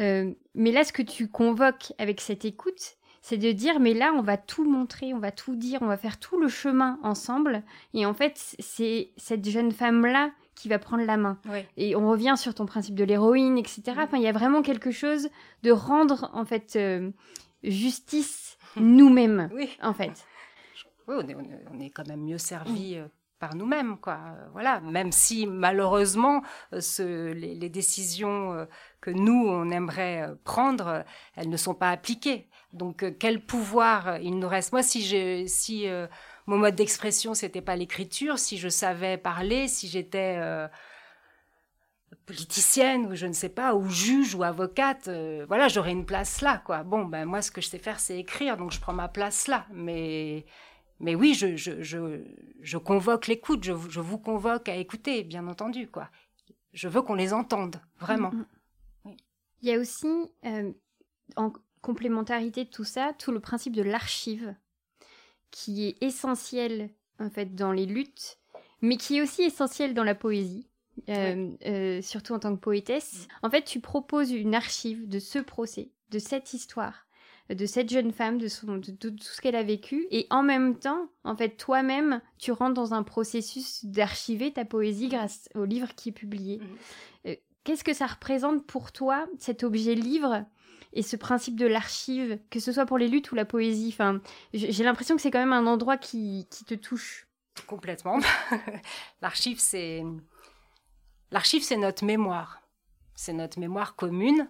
Euh, 0.00 0.32
mais 0.54 0.72
là, 0.72 0.84
ce 0.84 0.92
que 0.92 1.02
tu 1.02 1.28
convoques 1.28 1.92
avec 1.98 2.20
cette 2.20 2.44
écoute, 2.44 2.96
c'est 3.22 3.38
de 3.38 3.52
dire, 3.52 3.80
mais 3.80 3.94
là, 3.94 4.12
on 4.14 4.22
va 4.22 4.36
tout 4.36 4.68
montrer, 4.68 5.14
on 5.14 5.18
va 5.18 5.30
tout 5.30 5.56
dire, 5.56 5.80
on 5.82 5.86
va 5.86 5.96
faire 5.96 6.18
tout 6.18 6.38
le 6.38 6.48
chemin 6.48 6.98
ensemble. 7.02 7.62
Et 7.94 8.04
en 8.04 8.12
fait, 8.12 8.56
c'est 8.58 9.10
cette 9.16 9.48
jeune 9.48 9.72
femme-là 9.72 10.30
qui 10.54 10.68
va 10.68 10.78
prendre 10.78 11.04
la 11.04 11.16
main. 11.16 11.38
Et 11.76 11.96
on 11.96 12.08
revient 12.08 12.34
sur 12.36 12.54
ton 12.54 12.66
principe 12.66 12.94
de 12.94 13.04
l'héroïne, 13.04 13.58
etc. 13.58 13.82
Enfin, 13.98 14.18
il 14.18 14.22
y 14.22 14.28
a 14.28 14.32
vraiment 14.32 14.62
quelque 14.62 14.90
chose 14.90 15.28
de 15.62 15.70
rendre, 15.72 16.30
en 16.32 16.44
fait, 16.44 16.78
justice 17.62 18.56
nous-mêmes, 18.76 19.50
en 19.82 19.94
fait. 19.94 20.26
Oui, 21.08 21.16
on 21.18 21.28
est, 21.28 21.36
on 21.72 21.80
est, 21.80 21.90
quand 21.90 22.06
même 22.06 22.22
mieux 22.22 22.38
servi 22.38 22.98
nous-mêmes, 23.54 23.98
quoi. 23.98 24.18
Voilà, 24.52 24.80
même 24.80 25.12
si 25.12 25.46
malheureusement 25.46 26.42
euh, 26.72 26.80
ce, 26.80 27.32
les, 27.32 27.68
décisions 27.68 28.52
euh, 28.52 28.64
que 29.00 29.10
nous 29.10 29.46
on 29.48 29.70
aimerait 29.70 30.22
euh, 30.22 30.34
prendre, 30.44 31.04
elles 31.36 31.48
ne 31.48 31.56
sont 31.56 31.74
pas 31.74 31.90
appliquées. 31.90 32.48
Donc 32.72 33.04
quel 33.18 33.44
pouvoir 33.44 34.18
il 34.18 34.38
nous 34.38 34.48
reste? 34.48 34.72
Moi, 34.72 34.82
si 34.82 35.02
j'ai, 35.02 35.46
si 35.46 35.86
mon 36.46 36.56
mode 36.56 36.74
d'expression 36.74 37.32
c'était 37.32 37.60
pas 37.60 37.76
l'écriture, 37.76 38.38
si 38.38 38.58
je 38.58 38.68
savais 38.68 39.16
parler, 39.16 39.68
si 39.68 39.86
j'étais 39.86 40.40
politicienne 42.26 43.06
ou 43.06 43.14
je 43.14 43.26
ne 43.26 43.32
sais 43.32 43.48
pas, 43.48 43.74
ou 43.76 43.88
juge 43.88 44.34
ou 44.34 44.42
avocate, 44.42 45.08
voilà, 45.46 45.68
j'aurais 45.68 45.92
une 45.92 46.04
place 46.04 46.40
là, 46.40 46.62
quoi. 46.66 46.82
Bon, 46.82 47.04
ben 47.04 47.26
moi, 47.26 47.42
ce 47.42 47.52
que 47.52 47.60
je 47.60 47.68
sais 47.68 47.78
faire, 47.78 48.00
c'est 48.00 48.18
écrire, 48.18 48.56
donc 48.56 48.72
je 48.72 48.80
prends 48.80 48.92
ma 48.92 49.08
place 49.08 49.46
là. 49.46 49.66
Mais 49.72 50.44
mais 51.00 51.14
oui, 51.14 51.34
je, 51.34 51.56
je, 51.56 52.22
je, 52.60 52.78
convoque 52.78 53.26
l'écoute, 53.26 53.64
je, 53.64 53.72
vous 53.72 54.18
convoque 54.18 54.68
à 54.68 54.76
écouter, 54.76 55.24
bien 55.24 55.46
entendu, 55.48 55.88
quoi. 55.88 56.08
Je 56.72 56.88
veux 56.88 57.02
qu'on 57.02 57.14
les 57.14 57.32
entende, 57.32 57.76
vraiment. 57.98 58.30
Mm, 58.30 59.10
mm. 59.10 59.16
Il 59.62 59.68
y 59.68 59.72
a 59.72 59.78
aussi, 59.78 60.08
euh, 60.44 60.72
complémentarité 61.80 62.64
de 62.64 62.70
tout 62.70 62.84
ça, 62.84 63.12
tout 63.18 63.32
le 63.32 63.40
principe 63.40 63.74
de 63.74 63.82
l'archive, 63.82 64.54
qui 65.50 65.86
est 65.86 66.02
essentiel 66.02 66.90
en 67.18 67.30
fait 67.30 67.54
dans 67.54 67.72
les 67.72 67.86
luttes, 67.86 68.38
mais 68.80 68.96
qui 68.96 69.18
est 69.18 69.22
aussi 69.22 69.42
essentiel 69.42 69.94
dans 69.94 70.04
la 70.04 70.14
poésie. 70.14 70.68
Euh, 71.08 71.50
euh, 71.66 72.00
surtout 72.02 72.34
en 72.34 72.38
tant 72.38 72.54
que 72.54 72.60
poétesse. 72.60 73.26
En 73.42 73.50
fait, 73.50 73.64
tu 73.64 73.80
proposes 73.80 74.30
une 74.30 74.54
archive 74.54 75.08
de 75.08 75.18
ce 75.18 75.40
procès, 75.40 75.90
de 76.10 76.20
cette 76.20 76.54
histoire, 76.54 77.03
de 77.50 77.66
cette 77.66 77.90
jeune 77.90 78.12
femme, 78.12 78.38
de, 78.38 78.48
son, 78.48 78.78
de, 78.78 78.92
tout 78.92 79.16
ce 79.20 79.40
qu'elle 79.40 79.56
a 79.56 79.62
vécu, 79.62 80.06
et 80.10 80.26
en 80.30 80.42
même 80.42 80.78
temps, 80.78 81.08
en 81.24 81.36
fait, 81.36 81.50
toi-même, 81.50 82.20
tu 82.38 82.52
rentres 82.52 82.74
dans 82.74 82.94
un 82.94 83.02
processus 83.02 83.84
d'archiver 83.84 84.52
ta 84.52 84.64
poésie 84.64 85.08
grâce 85.08 85.48
au 85.54 85.64
livre 85.64 85.94
qui 85.94 86.08
est 86.08 86.12
publié. 86.12 86.58
Mhm. 86.58 86.66
Euh, 87.26 87.36
qu'est-ce 87.64 87.84
que 87.84 87.92
ça 87.92 88.06
représente 88.06 88.66
pour 88.66 88.92
toi, 88.92 89.26
cet 89.38 89.62
objet 89.62 89.94
livre 89.94 90.44
et 90.94 91.02
ce 91.02 91.16
principe 91.16 91.56
de 91.56 91.66
l'archive, 91.66 92.38
que 92.50 92.60
ce 92.60 92.72
soit 92.72 92.86
pour 92.86 92.98
les 92.98 93.08
luttes 93.08 93.30
ou 93.32 93.34
la 93.34 93.44
poésie? 93.44 93.90
Enfin, 93.92 94.20
j'ai 94.54 94.84
l'impression 94.84 95.16
que 95.16 95.22
c'est 95.22 95.30
quand 95.30 95.40
même 95.40 95.52
un 95.52 95.66
endroit 95.66 95.98
qui, 95.98 96.46
qui 96.50 96.64
te 96.64 96.74
touche. 96.74 97.28
Complètement. 97.66 98.18
L'archive, 99.22 99.60
c'est 99.60 100.02
l'archive, 101.30 101.62
c'est 101.62 101.76
notre 101.76 102.04
mémoire. 102.04 102.62
C'est 103.14 103.32
notre 103.32 103.58
mémoire 103.58 103.94
commune 103.94 104.48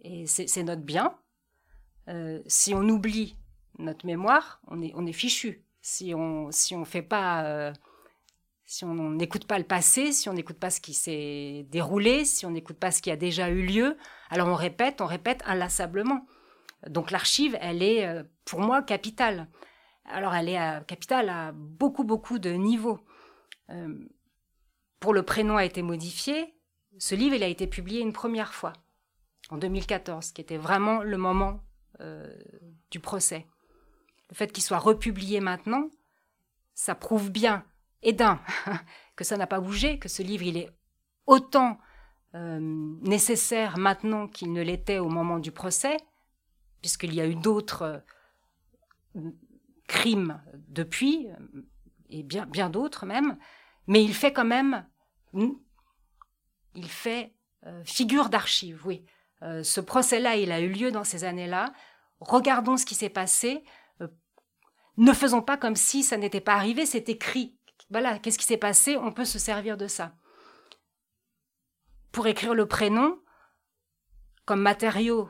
et 0.00 0.26
c'est 0.26 0.62
notre 0.62 0.82
bien. 0.82 1.14
Euh, 2.08 2.40
si 2.46 2.74
on 2.74 2.82
oublie 2.88 3.36
notre 3.78 4.06
mémoire, 4.06 4.60
on 4.68 5.06
est, 5.06 5.12
fichu. 5.12 5.64
Si 5.80 6.14
on 6.14 6.50
si 6.50 6.74
on 6.74 6.84
fait 6.84 7.02
pas, 7.02 7.44
euh, 7.44 7.72
si 8.64 8.84
on 8.84 9.10
n'écoute 9.10 9.46
pas 9.46 9.58
le 9.58 9.64
passé, 9.64 10.12
si 10.12 10.28
on 10.28 10.32
n'écoute 10.32 10.58
pas 10.58 10.70
ce 10.70 10.80
qui 10.80 10.94
s'est 10.94 11.66
déroulé, 11.70 12.24
si 12.24 12.46
on 12.46 12.50
n'écoute 12.50 12.78
pas 12.78 12.90
ce 12.90 13.02
qui 13.02 13.10
a 13.10 13.16
déjà 13.16 13.50
eu 13.50 13.66
lieu, 13.66 13.96
alors 14.30 14.48
on 14.48 14.54
répète, 14.54 15.00
on 15.00 15.06
répète 15.06 15.42
inlassablement. 15.46 16.26
Donc 16.88 17.10
l'archive, 17.10 17.56
elle 17.60 17.82
est 17.82 18.06
euh, 18.06 18.22
pour 18.44 18.60
moi 18.60 18.82
capitale. 18.82 19.48
Alors 20.06 20.34
elle 20.34 20.50
est 20.50 20.86
capitale 20.86 21.30
à 21.30 21.52
beaucoup, 21.52 22.04
beaucoup 22.04 22.38
de 22.38 22.50
niveaux. 22.50 23.00
Pour 25.00 25.14
le 25.14 25.22
prénom 25.22 25.56
a 25.56 25.64
été 25.64 25.80
modifié. 25.80 26.54
Ce 26.98 27.14
livre, 27.14 27.34
il 27.34 27.42
a 27.42 27.48
été 27.48 27.66
publié 27.66 28.00
une 28.00 28.12
première 28.12 28.52
fois, 28.52 28.74
en 29.48 29.56
2014, 29.56 30.32
qui 30.32 30.42
était 30.42 30.58
vraiment 30.58 31.02
le 31.02 31.16
moment 31.16 31.60
du 32.90 33.00
procès. 33.00 33.46
Le 34.30 34.34
fait 34.34 34.52
qu'il 34.52 34.62
soit 34.62 34.78
republié 34.78 35.40
maintenant, 35.40 35.90
ça 36.74 36.94
prouve 36.94 37.30
bien, 37.30 37.64
et 38.02 38.12
d'un, 38.12 38.40
que 39.16 39.24
ça 39.24 39.36
n'a 39.36 39.46
pas 39.46 39.60
bougé, 39.60 39.98
que 39.98 40.08
ce 40.08 40.22
livre, 40.22 40.42
il 40.42 40.56
est 40.56 40.70
autant 41.26 41.78
euh, 42.34 42.58
nécessaire 43.02 43.78
maintenant 43.78 44.26
qu'il 44.28 44.52
ne 44.52 44.62
l'était 44.62 44.98
au 44.98 45.08
moment 45.08 45.38
du 45.38 45.52
procès, 45.52 45.96
puisqu'il 46.80 47.14
y 47.14 47.20
a 47.20 47.26
eu 47.26 47.34
d'autres 47.34 48.02
crimes 49.86 50.42
depuis, 50.68 51.28
et 52.10 52.22
bien, 52.22 52.46
bien 52.46 52.70
d'autres 52.70 53.06
même, 53.06 53.38
mais 53.86 54.02
il 54.02 54.14
fait 54.14 54.32
quand 54.32 54.44
même, 54.44 54.86
il 55.32 56.88
fait 56.88 57.32
euh, 57.66 57.82
figure 57.84 58.28
d'archive, 58.28 58.82
oui. 58.84 59.04
Euh, 59.44 59.62
ce 59.62 59.80
procès-là, 59.80 60.36
il 60.36 60.52
a 60.52 60.60
eu 60.60 60.68
lieu 60.68 60.90
dans 60.90 61.04
ces 61.04 61.24
années-là. 61.24 61.72
Regardons 62.20 62.76
ce 62.76 62.86
qui 62.86 62.94
s'est 62.94 63.08
passé. 63.08 63.64
Euh, 64.00 64.08
ne 64.96 65.12
faisons 65.12 65.42
pas 65.42 65.56
comme 65.56 65.76
si 65.76 66.02
ça 66.02 66.16
n'était 66.16 66.40
pas 66.40 66.54
arrivé, 66.54 66.86
c'est 66.86 67.08
écrit. 67.08 67.56
Voilà, 67.90 68.18
qu'est-ce 68.18 68.38
qui 68.38 68.46
s'est 68.46 68.56
passé? 68.56 68.96
On 68.96 69.12
peut 69.12 69.24
se 69.24 69.38
servir 69.38 69.76
de 69.76 69.86
ça. 69.86 70.14
Pour 72.12 72.26
écrire 72.26 72.54
le 72.54 72.66
prénom, 72.66 73.18
comme 74.46 74.60
matériau 74.60 75.28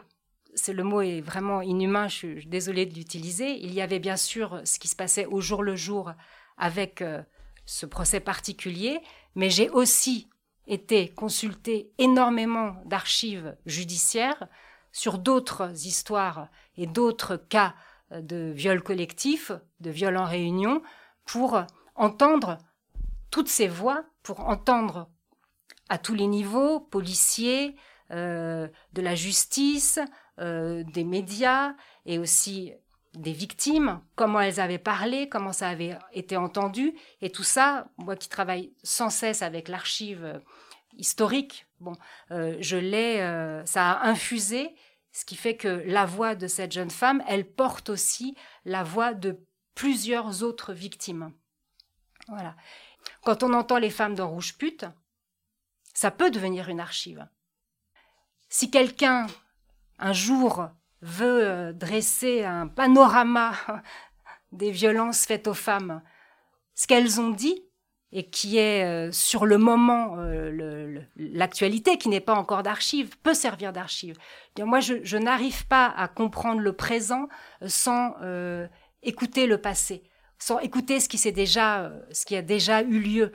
c'est 0.55 0.73
le 0.73 0.85
mot 0.85 1.01
est 1.01 1.21
vraiment 1.21 1.63
inhumain, 1.63 2.09
je 2.09 2.15
suis 2.15 2.47
désolée 2.47 2.87
de 2.87 2.95
l'utiliser. 2.95 3.59
Il 3.63 3.75
y 3.75 3.81
avait 3.81 3.99
bien 3.99 4.17
sûr 4.17 4.61
ce 4.65 4.79
qui 4.79 4.89
se 4.89 4.97
passait 4.97 5.27
au 5.27 5.41
jour 5.41 5.63
le 5.63 5.77
jour 5.77 6.13
avec 6.57 7.03
euh, 7.03 7.23
ce 7.67 7.87
procès 7.87 8.21
particulier, 8.21 9.01
mais 9.35 9.51
j'ai 9.51 9.69
aussi 9.71 10.29
été 10.67 11.09
consulter 11.09 11.93
énormément 11.99 12.77
d'archives 12.87 13.57
judiciaires 13.67 14.49
sur 14.93 15.19
d'autres 15.19 15.87
histoires 15.87 16.49
et 16.77 16.87
d'autres 16.87 17.37
cas 17.37 17.75
euh, 18.13 18.21
de 18.21 18.53
viols 18.55 18.83
collectifs, 18.83 19.53
de 19.81 19.91
viols 19.91 20.17
en 20.17 20.25
réunion, 20.25 20.83
pour 21.25 21.63
entendre 21.95 22.59
toutes 23.31 23.49
ces 23.49 23.69
voix, 23.69 24.05
pour 24.23 24.41
entendre 24.41 25.09
à 25.89 25.99
tous 25.99 26.15
les 26.15 26.27
niveaux, 26.27 26.81
policiers, 26.81 27.77
euh, 28.11 28.69
de 28.93 29.03
la 29.03 29.15
justice, 29.15 29.99
euh, 30.39 30.85
des 30.93 31.05
médias 31.05 31.75
et 32.07 32.19
aussi 32.19 32.73
des 33.15 33.33
victimes, 33.33 34.01
comment 34.17 34.41
elles 34.41 34.61
avaient 34.61 34.79
parlé, 34.79 35.29
comment 35.29 35.53
ça 35.53 35.69
avait 35.69 35.99
été 36.13 36.37
entendu. 36.37 36.95
Et 37.21 37.31
tout 37.31 37.43
ça, 37.43 37.89
moi 37.97 38.17
qui 38.17 38.29
travaille 38.29 38.73
sans 38.83 39.11
cesse 39.11 39.43
avec 39.43 39.69
l'archive 39.69 40.25
euh, 40.25 40.39
historique, 40.97 41.67
bon, 41.81 41.95
euh, 42.31 42.57
je 42.61 42.77
l'ai, 42.77 43.19
ça 43.67 43.93
a 43.93 44.09
infusé, 44.09 44.75
ce 45.13 45.25
qui 45.25 45.37
fait 45.37 45.57
que 45.57 45.83
la 45.87 46.07
voix 46.07 46.35
de 46.35 46.49
cette 46.49 46.73
jeune 46.73 46.91
femme, 46.91 47.23
elle 47.29 47.49
porte 47.49 47.89
aussi 47.89 48.37
la 48.65 48.83
voix 48.83 49.15
de 49.15 49.41
plusieurs 49.75 50.43
autres 50.43 50.73
victimes. 50.73 51.33
Voilà. 52.29 52.57
Quand 53.23 53.43
on 53.43 53.53
entend 53.53 53.79
les 53.79 53.91
femmes 53.91 54.15
dans 54.15 54.29
Rouge 54.29 54.57
Pute, 54.57 54.87
ça 55.95 56.11
peut 56.11 56.31
devenir 56.31 56.69
une 56.69 56.81
archive. 56.81 57.27
Si 58.49 58.71
quelqu'un 58.71 59.27
un 59.99 60.13
jour 60.13 60.69
veut 61.05 61.47
euh, 61.47 61.73
dresser 61.73 62.45
un 62.45 62.67
panorama 62.67 63.53
des 64.53 64.71
violences 64.71 65.27
faites 65.27 65.47
aux 65.47 65.55
femmes, 65.55 66.03
ce 66.75 66.87
qu'elles 66.87 67.21
ont 67.21 67.31
dit, 67.31 67.63
et 68.11 68.31
qui 68.31 68.59
est 68.59 68.85
euh, 68.85 69.13
sur 69.13 69.45
le 69.45 69.59
moment 69.59 70.17
euh, 70.19 71.01
l'actualité, 71.17 71.99
qui 71.99 72.09
n'est 72.09 72.21
pas 72.21 72.35
encore 72.35 72.63
d'archive, 72.63 73.19
peut 73.23 73.35
servir 73.35 73.73
d'archive. 73.73 74.17
Moi, 74.59 74.81
je, 74.81 75.17
n'arrive 75.19 75.67
pas 75.67 75.93
à 75.97 76.09
comprendre 76.09 76.61
le 76.61 76.73
présent 76.73 77.29
sans 77.67 78.15
écouter 79.03 79.47
le 79.47 79.59
passé, 79.59 80.05
sans 80.39 80.59
écouter 80.61 81.01
ce 81.01 81.09
qui, 81.09 81.33
déjà, 81.33 81.93
ce 82.13 82.25
qui 82.25 82.37
a 82.37 82.43
déjà 82.43 82.83
eu 82.83 83.01
lieu. 83.01 83.33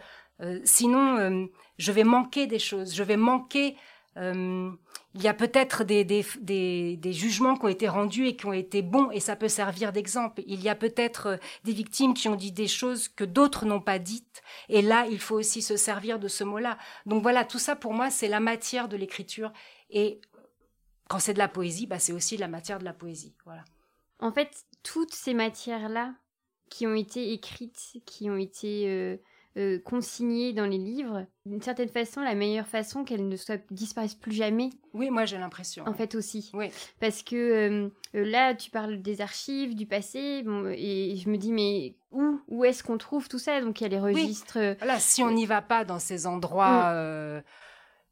sinon, 0.64 1.50
je 1.78 1.92
vais 1.92 2.06
manquer 2.06 2.48
des 2.48 2.60
choses, 2.60 2.96
je 2.96 3.04
vais 3.04 3.18
manquer 3.18 3.76
euh, 4.18 4.72
il 5.16 5.24
y 5.24 5.28
a 5.28 5.34
peut-être 5.34 5.84
des, 5.84 6.04
des, 6.06 7.14
jugements 7.14 7.56
qui 7.56 7.66
ont 7.66 7.70
été 7.70 7.88
rendus 7.88 8.28
et 8.28 8.36
qui 8.36 8.46
ont 8.46 8.54
été 8.54 8.84
bons, 8.84 9.10
et 9.10 9.20
ça 9.20 9.36
peut 9.36 9.48
servir 9.48 9.92
d'exemple. 9.92 10.44
Il 10.46 10.62
y 10.62 10.70
a 10.70 10.76
peut-être 10.76 11.28
euh, 11.28 11.38
des 11.64 11.72
victimes 11.72 12.14
qui 12.14 12.28
ont 12.28 12.36
dit 12.36 12.52
des 12.52 12.68
choses 12.68 13.08
que 13.08 13.24
d'autres 13.24 13.66
n'ont 13.66 13.82
pas 13.82 13.98
dites, 13.98 14.44
et 14.70 14.84
là, 14.84 15.08
il 15.10 15.20
faut 15.20 15.36
aussi 15.36 15.64
se 15.64 15.78
servir 15.78 16.20
de 16.20 16.28
ce 16.28 16.44
mot-là. 16.44 16.78
Donc 17.08 17.24
voilà, 17.24 17.44
tout 17.44 17.58
ça 17.58 17.76
pour 17.76 17.94
moi, 17.94 18.12
c'est 18.12 18.28
la 18.28 18.40
matière 18.40 18.88
de 18.88 18.98
l'écriture, 18.98 19.52
et 19.90 20.22
quand 21.10 21.20
c'est 21.20 21.34
de 21.34 21.40
la 21.40 21.48
poésie, 21.48 21.88
bah, 21.88 21.98
c'est 21.98 22.14
aussi 22.14 22.38
la 22.38 22.48
matière 22.48 22.78
de 22.78 22.86
la 22.86 22.94
poésie. 22.94 23.36
Voilà. 23.46 23.66
En 24.20 24.32
fait, 24.32 24.66
toutes 24.84 25.14
ces 25.14 25.34
matières-là 25.34 26.14
qui 26.70 26.86
ont 26.86 26.94
été 26.94 27.34
écrites, 27.34 27.98
qui 28.06 28.30
ont 28.30 28.38
été 28.38 28.88
euh, 28.88 29.18
euh, 29.58 29.80
consignées 29.80 30.54
dans 30.54 30.68
les 30.68 30.78
livres, 30.78 31.26
d'une 31.48 31.62
certaine 31.62 31.90
façon, 31.90 32.22
la 32.22 32.36
meilleure 32.36 32.68
façon 32.68 33.04
qu'elles 33.04 33.28
ne 33.28 33.36
soient, 33.36 33.58
disparaissent 33.72 34.14
plus 34.14 34.32
jamais. 34.32 34.70
Oui, 34.94 35.10
moi 35.10 35.26
j'ai 35.26 35.40
l'impression. 35.40 35.88
En 35.88 35.94
fait 35.94 36.14
aussi. 36.14 36.52
Oui. 36.54 36.70
Parce 37.00 37.24
que 37.24 37.36
euh, 37.36 37.90
euh, 38.14 38.26
là, 38.26 38.54
tu 38.54 38.70
parles 38.70 39.02
des 39.02 39.22
archives, 39.22 39.76
du 39.76 39.88
passé, 39.88 40.46
et 40.76 41.16
je 41.18 41.30
me 41.30 41.38
dis, 41.38 41.52
mais 41.52 41.96
où, 42.12 42.40
où 42.48 42.64
est-ce 42.64 42.84
qu'on 42.84 43.00
trouve 43.00 43.28
tout 43.28 43.40
ça? 43.40 43.60
Donc 43.60 43.82
il 43.82 43.86
y 43.86 43.88
a 43.88 43.90
les 43.90 44.00
registres. 44.00 44.76
Voilà, 44.78 45.00
si 45.00 45.24
on 45.24 45.32
n'y 45.32 45.48
va 45.48 45.64
pas 45.64 45.84
dans 45.84 46.00
ces 46.00 46.28
endroits 46.28 46.94
mm. 46.94 47.44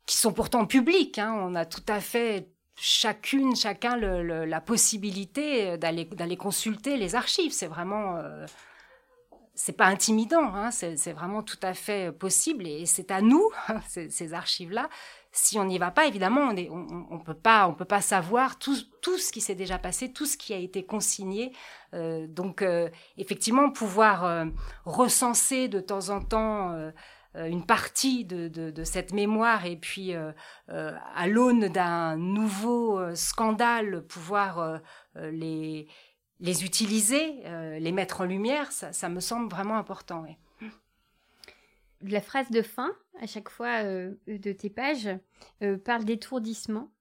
qui 0.07 0.17
sont 0.17 0.33
pourtant 0.33 0.65
publics, 0.65 1.19
hein, 1.19 1.37
on 1.39 1.53
a 1.53 1.65
tout 1.65 1.85
à 1.87 1.99
fait 1.99 2.49
chacune, 2.75 3.55
chacun 3.55 3.95
la 3.95 4.59
possibilité 4.59 5.77
d'aller 5.77 6.37
consulter 6.37 6.97
les 6.97 7.13
archives. 7.13 7.53
C'est 7.53 7.67
vraiment 7.67 8.19
c'est 9.57 9.73
pas 9.73 9.87
intimidant, 9.87 10.53
hein, 10.53 10.69
c'est 10.69 11.11
vraiment 11.13 11.41
tout 11.41 11.57
à 11.63 11.73
fait 11.73 12.11
possible 12.11 12.67
et 12.67 12.85
c'est 12.85 13.09
à 13.09 13.21
nous, 13.21 13.49
ces, 13.87 14.33
archives-là. 14.33 14.87
Si 15.31 15.57
on 15.57 15.65
n'y 15.65 15.79
va 15.79 15.89
pas, 15.89 16.05
évidemment, 16.05 16.41
on 16.41 16.53
ne 16.53 16.69
on, 17.09 17.19
peut 17.19 17.33
pas, 17.33 17.67
on 17.67 17.73
peut 17.73 17.83
pas 17.83 18.01
savoir 18.01 18.59
tout, 18.59 18.77
tout 19.01 19.17
ce 19.17 19.31
qui 19.31 19.41
s'est 19.41 19.55
déjà 19.55 19.79
passé, 19.79 20.13
tout 20.13 20.27
ce 20.27 20.37
qui 20.37 20.53
a 20.53 20.57
été 20.57 20.85
consigné. 20.85 21.53
Euh, 21.95 22.27
donc, 22.27 22.61
euh, 22.61 22.89
effectivement, 23.17 23.71
pouvoir 23.71 24.25
euh, 24.25 24.45
recenser 24.85 25.67
de 25.67 25.79
temps 25.79 26.09
en 26.09 26.21
temps 26.21 26.91
une 27.35 27.65
partie 27.65 28.25
de, 28.25 28.47
de, 28.47 28.83
cette 28.83 29.11
mémoire 29.11 29.65
et 29.65 29.75
puis 29.75 30.13
à 30.67 31.27
l'aune 31.27 31.67
d'un 31.67 32.15
nouveau 32.15 33.15
scandale, 33.15 34.03
pouvoir 34.07 34.81
les 35.15 35.87
les 36.39 36.63
utiliser, 36.63 37.45
euh, 37.45 37.79
les 37.79 37.91
mettre 37.91 38.21
en 38.21 38.25
lumière, 38.25 38.71
ça, 38.71 39.09
me 39.09 39.19
semble 39.19 39.49
vraiment 39.49 39.77
important. 39.77 40.25
La 42.01 42.21
phrase 42.21 42.51
de 42.51 42.61
fin, 42.61 42.95
à 43.19 43.25
chaque 43.25 43.49
fois 43.49 43.83
euh, 43.83 44.13
de 44.27 44.51
tes 44.51 44.69
pages, 44.69 45.09
euh, 45.63 45.77
parle 45.77 46.05
d'étourdissement. 46.05 46.91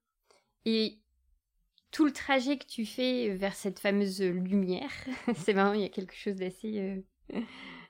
Et 0.64 0.98
tout 1.90 2.06
le 2.06 2.12
trajet 2.12 2.56
que 2.56 2.66
tu 2.66 2.86
fais 2.86 3.28
vers 3.36 3.54
cette 3.54 3.78
fameuse 3.78 4.22
lumière, 4.22 4.90
c'est 5.36 5.54
marrant, 5.54 5.74
il 5.74 5.82
y 5.82 5.84
a 5.84 5.90
quelque 5.90 6.14
chose 6.14 6.36
d'assez 6.36 7.04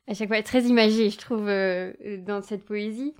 à 0.09 0.15
chaque 0.15 0.29
fois 0.29 0.43
très 0.43 0.65
imagé, 0.65 1.11
je 1.11 1.19
trouve, 1.19 1.47
dans 2.25 2.43
cette 2.43 2.65
poésie. 2.65 3.15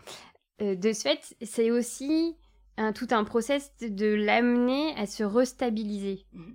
de 0.59 0.93
ce 0.93 1.03
fait, 1.03 1.37
c'est 1.43 1.71
aussi 1.71 2.37
un, 2.77 2.93
tout 2.93 3.09
un 3.13 3.25
process 3.25 3.73
de 3.81 4.13
l'amener 4.13 4.95
à 4.97 5.07
se 5.07 5.23
restabiliser. 5.23 6.27
Mmh. 6.33 6.53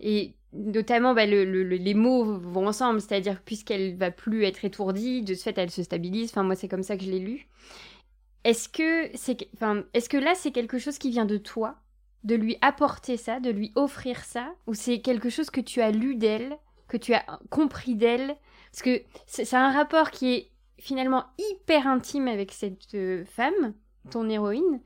Et 0.00 0.34
notamment, 0.52 1.14
bah, 1.14 1.26
les 1.26 1.94
mots 1.94 2.24
vont 2.24 2.66
ensemble, 2.66 3.00
c'est-à-dire 3.00 3.40
puisqu'elle 3.42 3.96
va 3.96 4.10
plus 4.10 4.44
être 4.44 4.64
étourdie, 4.64 5.22
de 5.22 5.34
ce 5.34 5.42
fait, 5.42 5.58
elle 5.58 5.70
se 5.70 5.82
stabilise. 5.82 6.30
Enfin, 6.30 6.42
moi, 6.42 6.56
c'est 6.56 6.68
comme 6.68 6.82
ça 6.82 6.96
que 6.96 7.04
je 7.04 7.10
l'ai 7.10 7.18
lu. 7.18 7.46
Est-ce 8.44 8.68
que 8.68 9.14
enfin, 9.54 9.84
est-ce 9.92 10.08
que 10.08 10.16
là, 10.16 10.34
c'est 10.34 10.50
quelque 10.50 10.78
chose 10.78 10.98
qui 10.98 11.10
vient 11.10 11.26
de 11.26 11.36
toi, 11.36 11.76
de 12.24 12.34
lui 12.34 12.56
apporter 12.62 13.16
ça, 13.16 13.38
de 13.38 13.50
lui 13.50 13.72
offrir 13.74 14.24
ça, 14.24 14.54
ou 14.66 14.74
c'est 14.74 15.00
quelque 15.00 15.28
chose 15.28 15.50
que 15.50 15.60
tu 15.60 15.80
as 15.82 15.90
lu 15.90 16.16
d'elle, 16.16 16.56
que 16.88 16.96
tu 16.96 17.14
as 17.14 17.24
compris 17.50 17.94
d'elle, 17.94 18.36
parce 18.72 18.82
que 18.82 19.02
c'est 19.26 19.54
un 19.54 19.70
rapport 19.70 20.10
qui 20.10 20.32
est 20.32 20.50
finalement 20.78 21.24
hyper 21.38 21.86
intime 21.86 22.28
avec 22.28 22.52
cette 22.52 22.94
euh, 22.94 23.24
femme, 23.26 23.74
ton 24.10 24.28
héroïne, 24.28 24.80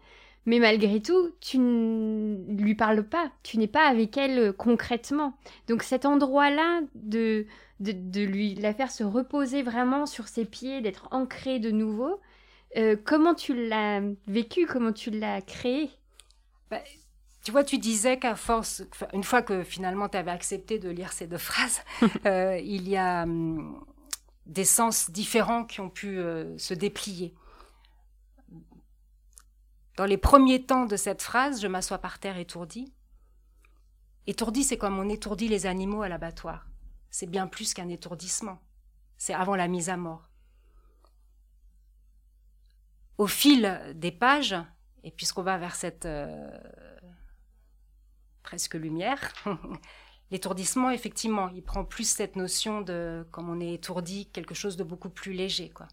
mais 0.47 0.59
malgré 0.59 1.01
tout, 1.01 1.31
tu 1.41 1.59
ne 1.59 2.61
lui 2.61 2.75
parles 2.75 3.05
pas, 3.05 3.31
tu 3.43 3.59
n'es 3.59 3.67
pas 3.67 3.87
avec 3.87 4.17
elle 4.17 4.39
euh, 4.39 4.53
concrètement. 4.53 5.37
Donc 5.69 5.83
cet 5.83 6.05
endroit-là 6.05 6.83
de, 6.95 7.47
de, 7.81 8.21
lui 8.23 8.55
la 8.55 8.75
faire 8.75 8.91
se 8.91 9.05
reposer 9.05 9.63
vraiment 9.63 10.05
sur 10.07 10.29
ses 10.29 10.45
pieds, 10.45 10.83
d'être 10.83 11.09
ancrée 11.13 11.61
de 11.61 11.71
nouveau, 11.71 12.21
euh, 12.77 12.97
comment 13.03 13.35
tu 13.35 13.69
l'as 13.69 14.03
vécu, 14.27 14.67
comment 14.67 14.93
tu 14.93 15.11
l'as 15.11 15.41
créé? 15.41 15.91
Bah, 16.71 16.83
Tu 17.43 17.51
vois, 17.51 17.65
tu 17.65 17.79
disais 17.79 18.19
qu'à 18.19 18.35
force, 18.35 18.83
une 19.15 19.25
fois 19.25 19.41
que 19.41 19.63
finalement 19.63 20.11
tu 20.11 20.19
avais 20.19 20.31
accepté 20.31 20.79
de 20.79 20.91
lire 20.91 21.13
ces 21.13 21.27
deux 21.27 21.39
phrases, 21.39 21.81
euh, 22.27 22.59
il 22.63 22.87
y 22.87 22.99
a 22.99 23.23
hum, 23.23 23.83
des 24.45 24.67
sens 24.67 25.11
différents 25.11 25.65
qui 25.65 25.81
ont 25.81 25.91
pu 25.91 26.19
se 26.59 26.75
déplier. 26.75 27.33
Dans 29.97 30.07
les 30.07 30.19
premiers 30.19 30.65
temps 30.65 30.87
de 30.87 30.97
cette 30.97 31.23
phrase, 31.23 31.61
je 31.61 31.69
m'assois 31.69 31.99
par 31.99 32.19
terre 32.19 32.39
étourdi. 32.39 32.93
Étourdi, 34.27 34.65
c'est 34.65 34.79
comme 34.79 34.99
on 34.99 35.09
étourdit 35.09 35.49
les 35.49 35.67
animaux 35.67 36.03
à 36.03 36.09
l'abattoir. 36.09 36.67
C'est 37.11 37.31
bien 37.31 37.47
plus 37.47 37.75
qu'un 37.75 37.89
étourdissement. 37.89 38.59
C'est 39.19 39.35
avant 39.35 39.55
la 39.55 39.69
mise 39.69 39.91
à 39.91 39.97
mort. 39.97 40.29
Au 43.19 43.29
fil 43.29 43.93
des 43.95 44.11
pages, 44.11 44.57
et 45.05 45.13
puisqu'on 45.13 45.43
va 45.43 45.59
vers 45.59 45.77
cette 45.77 46.07
euh, 46.07 46.59
presque 48.43 48.75
lumière, 48.75 49.33
l'étourdissement, 50.33 50.91
effectivement, 50.91 51.51
il 51.51 51.63
prend 51.63 51.85
plus 51.85 52.09
cette 52.09 52.35
notion 52.35 52.81
de, 52.81 53.25
comme 53.31 53.49
on 53.49 53.61
est 53.61 53.75
étourdi, 53.75 54.27
quelque 54.33 54.55
chose 54.55 54.77
de 54.77 54.83
beaucoup 54.83 55.11
plus 55.11 55.33
léger, 55.33 55.71
quoi. 55.71 55.87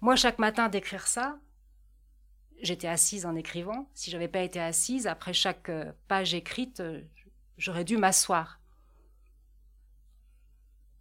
Moi, 0.00 0.16
chaque 0.16 0.38
matin, 0.38 0.68
d'écrire 0.68 1.06
ça, 1.06 1.38
j'étais 2.62 2.88
assise 2.88 3.26
en 3.26 3.36
écrivant. 3.36 3.90
Si 3.94 4.10
j'avais 4.10 4.28
pas 4.28 4.40
été 4.40 4.58
assise, 4.58 5.06
après 5.06 5.34
chaque 5.34 5.68
euh, 5.68 5.92
page 6.08 6.32
écrite, 6.34 6.80
euh, 6.80 7.02
j'aurais 7.58 7.84
dû 7.84 7.98
m'asseoir. 7.98 8.60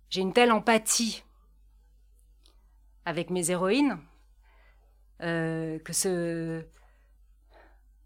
J'ai 0.09 0.21
une 0.21 0.33
telle 0.33 0.51
empathie 0.51 1.23
avec 3.05 3.29
mes 3.29 3.51
héroïnes 3.51 3.99
euh, 5.21 5.79
que 5.79 5.93
ce 5.93 6.63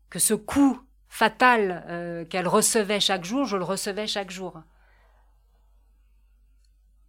que 0.09 0.19
ce 0.19 0.33
coup 0.33 0.79
fatal 1.07 2.27
qu'elles 2.29 2.47
recevaient 2.47 2.99
chaque 2.99 3.23
jour, 3.23 3.45
je 3.45 3.57
le 3.57 3.63
recevais 3.63 4.05
chaque 4.05 4.29
jour. 4.29 4.61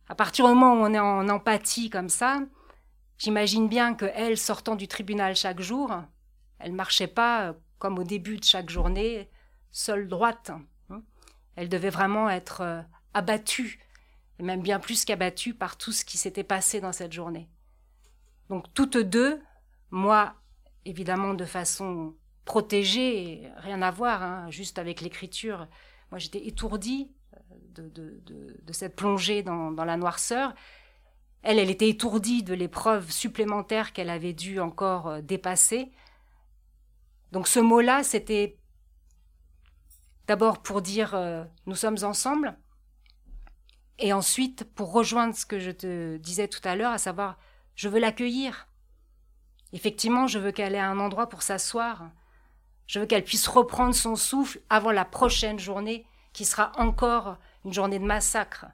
À 0.08 0.14
partir 0.14 0.46
du 0.46 0.54
moment 0.54 0.74
où 0.74 0.86
on 0.86 0.94
est 0.94 0.98
en 0.98 1.28
empathie 1.28 1.90
comme 1.90 2.08
ça, 2.08 2.40
J'imagine 3.18 3.68
bien 3.68 3.94
que 3.94 4.06
elle, 4.14 4.36
sortant 4.36 4.74
du 4.74 4.88
tribunal 4.88 5.36
chaque 5.36 5.60
jour, 5.60 5.92
elle 6.58 6.72
marchait 6.72 7.06
pas 7.06 7.48
euh, 7.48 7.52
comme 7.78 7.98
au 7.98 8.04
début 8.04 8.38
de 8.38 8.44
chaque 8.44 8.70
journée, 8.70 9.30
seule 9.70 10.08
droite. 10.08 10.50
Hein. 10.90 11.02
Elle 11.56 11.68
devait 11.68 11.90
vraiment 11.90 12.28
être 12.28 12.60
euh, 12.62 12.82
abattue, 13.12 13.80
et 14.38 14.42
même 14.42 14.62
bien 14.62 14.80
plus 14.80 15.04
qu'abattue 15.04 15.54
par 15.54 15.76
tout 15.76 15.92
ce 15.92 16.04
qui 16.04 16.18
s'était 16.18 16.44
passé 16.44 16.80
dans 16.80 16.92
cette 16.92 17.12
journée. 17.12 17.48
Donc 18.48 18.72
toutes 18.74 18.96
deux, 18.96 19.40
moi 19.90 20.34
évidemment 20.84 21.34
de 21.34 21.44
façon 21.44 22.14
protégée, 22.44 23.48
rien 23.56 23.80
à 23.80 23.90
voir, 23.90 24.22
hein, 24.22 24.50
juste 24.50 24.78
avec 24.78 25.00
l'écriture, 25.00 25.66
moi 26.10 26.18
j'étais 26.18 26.46
étourdie 26.46 27.10
euh, 27.78 27.88
de, 27.88 28.72
cette 28.72 28.96
plongée 28.96 29.42
dans 29.42 29.70
la 29.72 29.96
noirceur, 29.96 30.52
elle, 31.44 31.58
elle 31.58 31.70
était 31.70 31.88
étourdie 31.88 32.42
de 32.42 32.54
l'épreuve 32.54 33.10
supplémentaire 33.10 33.92
qu'elle 33.92 34.10
avait 34.10 34.32
dû 34.32 34.60
encore 34.60 35.08
euh, 35.08 35.20
dépasser. 35.20 35.92
Donc 37.32 37.46
ce 37.46 37.60
mot-là, 37.60 38.02
c'était 38.02 38.56
d'abord 40.26 40.62
pour 40.62 40.80
dire 40.80 41.14
euh, 41.14 41.44
nous 41.66 41.74
sommes 41.74 41.98
ensemble, 42.02 42.56
et 43.98 44.12
ensuite 44.12 44.64
pour 44.74 44.92
rejoindre 44.92 45.34
ce 45.34 45.46
que 45.46 45.60
je 45.60 45.70
te 45.70 46.16
disais 46.16 46.48
tout 46.48 46.60
à 46.64 46.76
l'heure, 46.76 46.92
à 46.92 46.98
savoir 46.98 47.38
je 47.74 47.88
veux 47.88 48.00
l'accueillir. 48.00 48.66
Effectivement, 49.72 50.26
je 50.26 50.38
veux 50.38 50.52
qu'elle 50.52 50.74
ait 50.74 50.80
un 50.80 51.00
endroit 51.00 51.28
pour 51.28 51.42
s'asseoir. 51.42 52.10
Je 52.86 53.00
veux 53.00 53.06
qu'elle 53.06 53.24
puisse 53.24 53.48
reprendre 53.48 53.94
son 53.94 54.14
souffle 54.14 54.60
avant 54.70 54.92
la 54.92 55.04
prochaine 55.04 55.58
journée, 55.58 56.06
qui 56.32 56.44
sera 56.44 56.72
encore 56.76 57.36
une 57.64 57.72
journée 57.72 57.98
de 57.98 58.04
massacre. 58.04 58.66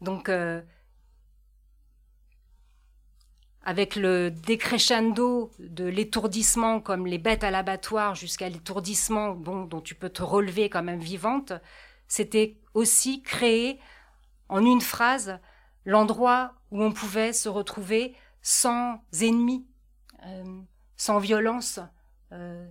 Donc 0.00 0.28
euh, 0.28 0.60
avec 3.64 3.94
le 3.96 4.30
décrescendo 4.30 5.52
de 5.58 5.84
l'étourdissement 5.84 6.80
comme 6.80 7.06
les 7.06 7.18
bêtes 7.18 7.44
à 7.44 7.50
l'abattoir 7.50 8.14
jusqu'à 8.14 8.48
l'étourdissement 8.48 9.32
bon, 9.32 9.64
dont 9.64 9.80
tu 9.80 9.94
peux 9.94 10.10
te 10.10 10.22
relever 10.22 10.68
quand 10.68 10.82
même 10.82 11.00
vivante, 11.00 11.52
c'était 12.08 12.58
aussi 12.74 13.22
créer 13.22 13.78
en 14.48 14.64
une 14.64 14.80
phrase 14.80 15.38
l'endroit 15.84 16.54
où 16.70 16.82
on 16.82 16.92
pouvait 16.92 17.32
se 17.32 17.48
retrouver 17.48 18.16
sans 18.40 19.00
ennemis, 19.20 19.66
euh, 20.26 20.60
sans 20.96 21.18
violence, 21.18 21.78
euh, 22.32 22.68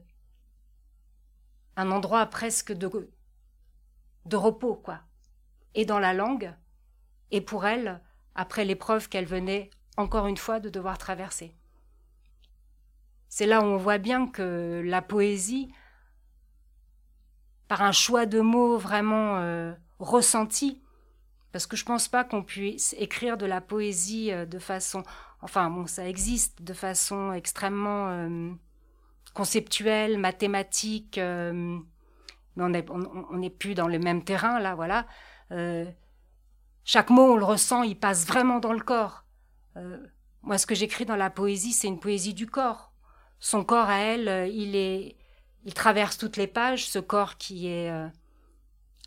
un 1.77 1.91
endroit 1.91 2.25
presque 2.25 2.73
de, 2.73 3.09
de 4.25 4.35
repos, 4.35 4.75
quoi. 4.75 4.99
Et 5.73 5.85
dans 5.85 5.99
la 5.99 6.13
langue, 6.13 6.53
et 7.31 7.39
pour 7.39 7.65
elle, 7.65 8.01
après 8.35 8.65
l'épreuve 8.65 9.07
qu'elle 9.07 9.25
venait 9.25 9.69
encore 9.97 10.27
une 10.27 10.37
fois, 10.37 10.59
de 10.59 10.69
devoir 10.69 10.97
traverser. 10.97 11.53
C'est 13.29 13.45
là 13.45 13.61
où 13.61 13.63
on 13.63 13.77
voit 13.77 13.97
bien 13.97 14.27
que 14.27 14.81
la 14.85 15.01
poésie, 15.01 15.73
par 17.67 17.81
un 17.81 17.93
choix 17.93 18.25
de 18.25 18.41
mots 18.41 18.77
vraiment 18.77 19.37
euh, 19.37 19.73
ressenti, 19.99 20.81
parce 21.53 21.65
que 21.65 21.77
je 21.77 21.85
pense 21.85 22.09
pas 22.09 22.25
qu'on 22.25 22.43
puisse 22.43 22.93
écrire 22.99 23.37
de 23.37 23.45
la 23.45 23.61
poésie 23.61 24.31
euh, 24.33 24.45
de 24.45 24.59
façon, 24.59 25.03
enfin 25.41 25.69
bon, 25.69 25.87
ça 25.87 26.07
existe 26.07 26.61
de 26.61 26.73
façon 26.73 27.31
extrêmement 27.31 28.09
euh, 28.09 28.51
conceptuelle, 29.33 30.17
mathématique, 30.17 31.17
mais 31.17 31.53
on 32.57 32.69
n'est 32.69 32.85
on, 32.89 33.49
plus 33.49 33.75
dans 33.75 33.87
le 33.87 33.99
même 33.99 34.25
terrain 34.25 34.59
là, 34.59 34.75
voilà. 34.75 35.07
chaque 36.83 37.09
mot, 37.09 37.31
on 37.31 37.37
le 37.37 37.45
ressent, 37.45 37.83
il 37.83 37.97
passe 37.97 38.27
vraiment 38.27 38.59
dans 38.59 38.73
le 38.73 38.81
corps. 38.81 39.23
Euh, 39.77 40.05
moi, 40.41 40.57
ce 40.57 40.65
que 40.65 40.75
j'écris 40.75 41.05
dans 41.05 41.15
la 41.15 41.29
poésie, 41.29 41.73
c'est 41.73 41.87
une 41.87 41.99
poésie 41.99 42.33
du 42.33 42.47
corps. 42.47 42.93
Son 43.39 43.63
corps 43.63 43.89
à 43.89 43.99
elle, 43.99 44.27
euh, 44.27 44.47
il 44.47 44.75
est, 44.75 45.17
il 45.63 45.73
traverse 45.73 46.17
toutes 46.17 46.37
les 46.37 46.47
pages, 46.47 46.87
ce 46.87 46.99
corps 46.99 47.37
qui 47.37 47.67
est 47.67 47.89
euh, 47.91 48.07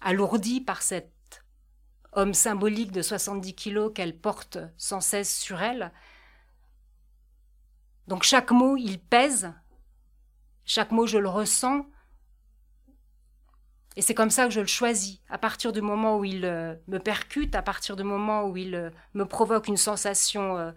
alourdi 0.00 0.61
par 0.61 0.83
cet 0.83 1.12
homme 2.12 2.35
symbolique 2.35 2.92
de 2.92 3.03
70 3.03 3.55
kilos 3.55 3.92
qu'elle 3.94 4.18
porte 4.18 4.59
sans 4.77 5.00
cesse 5.00 5.37
sur 5.37 5.62
elle. 5.62 5.92
Donc 8.07 8.22
chaque 8.22 8.50
mot, 8.50 8.77
il 8.77 9.00
pèse, 9.00 9.53
chaque 10.64 10.92
mot, 10.92 11.07
je 11.07 11.18
le 11.18 11.29
ressens, 11.29 11.87
et 13.97 14.03
c'est 14.03 14.15
comme 14.15 14.31
ça 14.31 14.45
que 14.45 14.51
je 14.51 14.61
le 14.61 14.67
choisis. 14.67 15.21
À 15.29 15.39
partir 15.39 15.73
du 15.73 15.81
moment 15.81 16.19
où 16.19 16.25
il 16.25 16.45
euh, 16.45 16.75
me 16.89 16.99
percute, 16.99 17.55
à 17.55 17.63
partir 17.63 17.97
du 17.97 18.03
moment 18.03 18.45
où 18.45 18.57
il 18.57 18.75
euh, 18.75 18.91
me 19.15 19.25
provoque 19.25 19.69
une 19.69 19.77
sensation 19.77 20.57
euh, 20.59 20.73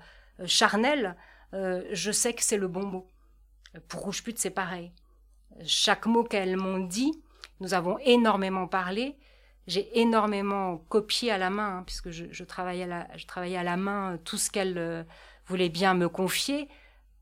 charnelle, 0.45 1.15
je 1.53 2.11
sais 2.11 2.33
que 2.33 2.43
c'est 2.43 2.57
le 2.57 2.67
bon 2.67 2.85
mot. 2.85 3.07
Pour 3.87 4.01
Rouge 4.01 4.21
Pute, 4.21 4.37
c'est 4.37 4.51
pareil. 4.51 4.91
Chaque 5.65 6.05
mot 6.05 6.23
qu'elles 6.23 6.57
m'ont 6.57 6.85
dit, 6.85 7.11
nous 7.61 7.73
avons 7.73 7.97
énormément 7.99 8.67
parlé. 8.67 9.17
J'ai 9.65 9.99
énormément 9.99 10.77
copié 10.89 11.31
à 11.31 11.37
la 11.37 11.49
main, 11.49 11.77
hein, 11.77 11.83
puisque 11.83 12.11
je, 12.11 12.43
travaillais 12.43 12.83
à 12.83 12.87
la, 12.87 13.17
je, 13.17 13.25
travaillais 13.25 13.57
à 13.57 13.63
la, 13.63 13.77
main 13.77 14.19
tout 14.23 14.37
ce 14.37 14.51
qu'elles 14.51 15.07
voulaient 15.47 15.69
bien 15.69 15.93
me 15.95 16.09
confier. 16.09 16.67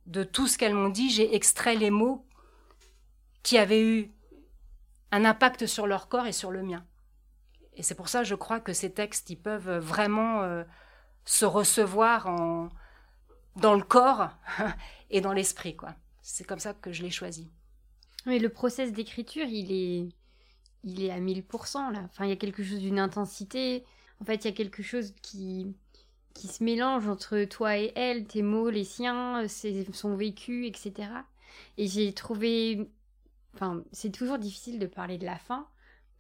De 0.08 0.24
tout 0.24 0.48
ce 0.48 0.58
qu'elles 0.58 0.74
m'ont 0.74 0.90
dit, 0.90 1.10
j'ai 1.12 1.36
extrait 1.36 1.76
les 1.76 1.92
mots 1.92 2.26
qui 3.44 3.58
avaient 3.60 3.82
eu 3.82 4.12
un 5.16 5.24
impact 5.24 5.66
sur 5.66 5.88
leur 5.88 6.10
corps 6.10 6.28
et 6.28 6.34
sur 6.34 6.52
le 6.52 6.62
mien. 6.62 6.86
Et 7.74 7.84
c'est 7.84 7.96
pour 7.96 8.10
ça, 8.10 8.24
je 8.24 8.36
crois 8.36 8.60
que 8.60 8.74
ces 8.74 8.92
textes, 8.92 9.30
ils 9.30 9.38
peuvent 9.38 9.78
vraiment 9.78 10.42
euh, 10.42 10.64
se 11.24 11.46
recevoir 11.46 12.28
en, 12.28 12.70
dans 13.56 13.76
le 13.76 13.84
corps 13.84 14.30
et 15.10 15.22
dans 15.22 15.32
l'esprit, 15.32 15.76
quoi. 15.76 15.96
C'est 16.22 16.46
comme 16.46 16.60
ça 16.60 16.74
que 16.74 16.92
je 16.92 17.02
l'ai 17.02 17.12
choisi. 17.12 17.50
Oui, 18.26 18.40
le 18.40 18.50
process 18.50 18.92
d'écriture, 18.92 19.46
il 19.46 19.72
est, 19.72 20.10
il 20.84 21.02
est 21.02 21.12
à 21.12 21.20
1000%, 21.22 21.94
là. 21.94 22.02
Enfin, 22.06 22.26
il 22.26 22.30
y 22.30 22.34
a 22.34 22.38
quelque 22.38 22.64
chose 22.64 22.80
d'une 22.80 23.00
intensité. 23.00 23.86
En 24.22 24.26
fait, 24.26 24.44
il 24.44 24.50
y 24.50 24.52
a 24.52 24.56
quelque 24.56 24.84
chose 24.84 25.14
qui, 25.22 25.74
qui 26.34 26.48
se 26.50 26.62
mélange 26.62 27.08
entre 27.08 27.42
toi 27.46 27.78
et 27.78 27.94
elle, 27.96 28.26
tes 28.26 28.42
mots, 28.42 28.70
les 28.70 28.84
siens, 28.84 29.46
son 29.48 30.18
vécu, 30.18 30.68
etc. 30.68 31.10
Et 31.78 31.88
j'ai 31.88 32.12
trouvé... 32.12 32.90
Enfin, 33.56 33.84
c'est 33.92 34.12
toujours 34.12 34.38
difficile 34.38 34.80
de 34.80 34.86
parler 34.86 35.18
de 35.18 35.26
la 35.26 35.38
fin, 35.38 35.68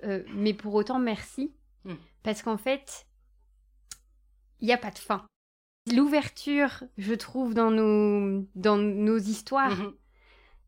euh, 0.04 0.24
mais 0.34 0.54
pour 0.54 0.74
autant, 0.74 1.00
merci. 1.00 1.54
Hmm. 1.84 1.96
Parce 2.24 2.42
qu'en 2.42 2.58
fait, 2.58 3.06
il 4.62 4.68
n'y 4.68 4.74
a 4.74 4.78
pas 4.78 4.92
de 4.92 4.98
fin. 4.98 5.26
L'ouverture, 5.94 6.84
je 6.98 7.14
trouve, 7.14 7.54
dans 7.54 7.70
nos, 7.70 8.48
dans 8.56 8.78
nos 8.78 9.20
histoires, 9.20 9.78
mhm. 9.78 9.94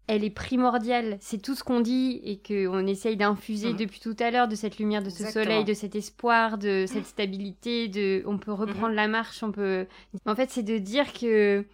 elle 0.05 0.23
est 0.23 0.29
primordiale. 0.29 1.17
C'est 1.21 1.41
tout 1.41 1.55
ce 1.55 1.63
qu'on 1.63 1.79
dit 1.79 2.21
et 2.23 2.39
qu'on 2.39 2.85
essaye 2.85 3.17
d'infuser 3.17 3.71
mhm. 3.71 3.77
depuis 3.77 3.99
tout 3.99 4.15
à 4.19 4.29
l'heure 4.29 4.47
de 4.47 4.53
cette 4.53 4.77
lumière, 4.77 5.01
de 5.01 5.09
ce 5.09 5.25
soleil, 5.25 5.63
de 5.63 5.73
cet 5.73 5.95
espoir, 5.95 6.59
de 6.59 6.85
cette 6.87 7.07
stabilité, 7.07 7.87
de 7.87 8.21
on 8.27 8.37
peut 8.37 8.51
reprendre 8.53 8.89
mhm. 8.89 8.95
la 8.95 9.07
marche, 9.07 9.41
on 9.41 9.51
peut... 9.51 9.87
En 10.27 10.35
fait, 10.35 10.51
c'est 10.51 10.63
de 10.63 10.77
dire 10.77 11.11
que 11.13 11.65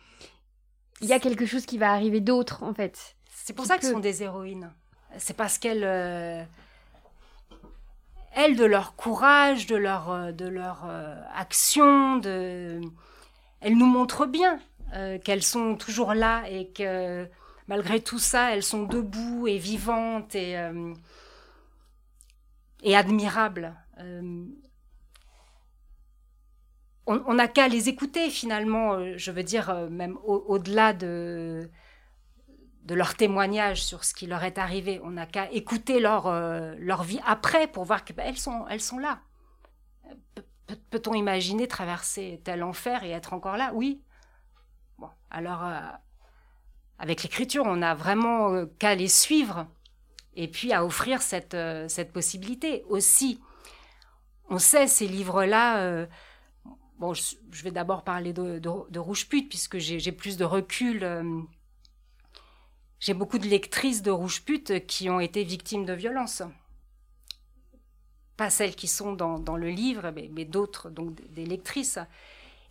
il 1.02 1.10
y 1.10 1.14
a 1.14 1.20
quelque 1.20 1.46
chose 1.46 1.66
qui 1.66 1.78
va 1.78 1.92
arriver 1.92 2.22
d'autre, 2.22 2.64
en 2.64 2.74
fait. 2.74 3.18
C'est 3.30 3.54
pour 3.54 3.66
ça 3.66 3.78
qu'elles 3.78 3.92
sont 3.92 4.00
des 4.00 4.24
héroïnes. 4.24 4.72
C'est 5.18 5.36
parce 5.36 5.58
qu'elles... 5.58 5.84
Euh, 5.84 6.44
elles, 8.36 8.56
de 8.56 8.66
leur 8.66 8.96
courage, 8.96 9.68
de 9.68 9.76
leur, 9.76 10.10
euh, 10.12 10.32
euh, 10.42 11.22
action, 11.36 12.20
elles 12.22 13.78
nous 13.78 13.86
montrent 13.86 14.26
bien 14.26 14.60
qu'elles 15.24 15.42
sont 15.44 15.76
toujours 15.76 16.14
là 16.14 16.44
et 16.48 16.70
que 16.70 17.28
malgré 17.68 18.00
tout 18.00 18.20
ça, 18.20 18.54
elles 18.54 18.62
sont 18.62 18.84
debout 18.84 19.48
et 19.48 19.58
vivantes 19.58 20.36
et 20.36 20.56
admirables. 22.96 23.74
on 27.08 27.34
n'a 27.34 27.48
qu'à 27.48 27.68
les 27.70 27.90
écouter 27.90 28.30
finalement, 28.30 29.18
je 29.18 29.32
veux 29.32 29.42
dire, 29.42 29.74
même 29.90 30.16
au-delà 30.26 30.94
de 30.94 31.72
de 32.84 32.96
leur 32.96 33.16
témoignage 33.16 33.84
sur 33.84 34.04
ce 34.04 34.14
qui 34.14 34.28
leur 34.28 34.44
est 34.44 34.58
arrivé. 34.58 35.00
On 35.04 35.12
n'a 35.12 35.26
qu'à 35.26 35.50
écouter 35.52 36.00
leur, 36.00 36.28
euh, 36.28 36.76
leur 36.78 37.04
vie 37.04 37.22
après 37.26 37.68
pour 37.68 37.86
voir 37.86 38.04
qu'elles 38.04 38.18
ben, 38.18 38.36
sont, 38.36 38.68
elles 38.68 38.82
sont 38.82 39.00
là. 39.00 39.22
Peut-on 40.90 41.14
imaginer 41.14 41.68
traverser 41.68 42.42
tel 42.44 42.64
enfer 42.64 43.04
et 43.04 43.12
être 43.12 43.34
encore 43.34 43.58
là? 43.58 43.72
Oui. 43.74 44.02
Bon, 44.98 45.10
alors, 45.30 45.64
euh, 45.64 45.80
avec 47.00 47.24
l'écriture, 47.24 47.64
on 47.66 47.78
n'a 47.78 47.96
vraiment 47.96 48.54
euh, 48.54 48.66
qu'à 48.80 48.96
les 48.96 49.08
suivre 49.08 49.68
et 50.36 50.50
puis 50.50 50.74
à 50.74 50.84
offrir 50.84 51.22
cette, 51.22 51.56
cette 51.88 52.12
possibilité. 52.12 52.84
Aussi, 52.90 53.40
on 54.50 54.58
sait 54.58 54.88
ces 54.88 55.08
livres-là. 55.08 56.08
bon, 56.98 57.14
je, 57.14 57.64
vais 57.64 57.70
d'abord 57.70 58.04
parler 58.04 58.34
de, 58.34 58.58
de, 58.58 58.70
de 58.90 59.00
Rouge 59.00 59.30
Pute, 59.30 59.48
puisque 59.48 59.78
j'ai 59.78 60.12
plus 60.12 60.36
de 60.36 60.44
recul 60.44 61.06
j'ai 63.04 63.14
beaucoup 63.14 63.38
de 63.38 63.48
lectrices 63.48 64.02
de 64.02 64.12
rouge 64.12 64.44
pute 64.46 64.88
qui 64.88 65.10
ont 65.10 65.20
été 65.20 65.44
victimes 65.44 65.84
de 65.84 65.92
violences. 65.92 66.42
Pas 68.38 68.50
celles 68.50 68.76
qui 68.76 68.88
sont 68.88 69.12
dans, 69.12 69.58
le 69.58 69.68
livre, 69.68 70.14
mais, 70.32 70.46
d'autres, 70.46 70.90
donc 70.90 71.14
des, 71.34 71.46
lectrices. 71.46 72.00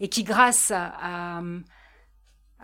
Et 0.01 0.09
qui, 0.09 0.25
grâce 0.25 0.73
à, 0.75 1.43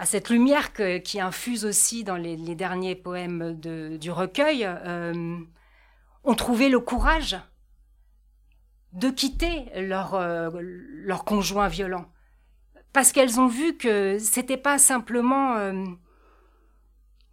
cette 0.04 0.30
lumière 0.30 0.72
qui 0.72 1.20
infuse 1.20 1.66
aussi 1.66 2.04
dans 2.04 2.16
les, 2.16 2.54
derniers 2.54 2.94
poèmes 2.94 3.52
du 3.60 4.10
recueil, 4.10 4.64
euh, 4.64 5.38
ont 6.24 6.34
trouvé 6.34 6.70
le 6.70 6.80
courage 6.80 7.36
de 8.94 9.10
quitter 9.10 9.66
leur, 9.74 10.14
euh, 10.14 10.48
leur 10.62 11.26
conjoint 11.26 11.68
violent. 11.68 12.06
Parce 12.94 13.12
qu'elles 13.12 13.38
ont 13.38 13.46
vu 13.46 13.76
que 13.76 14.18
c'était 14.18 14.56
pas 14.56 14.78
simplement. 14.78 15.56
Euh, 15.56 15.84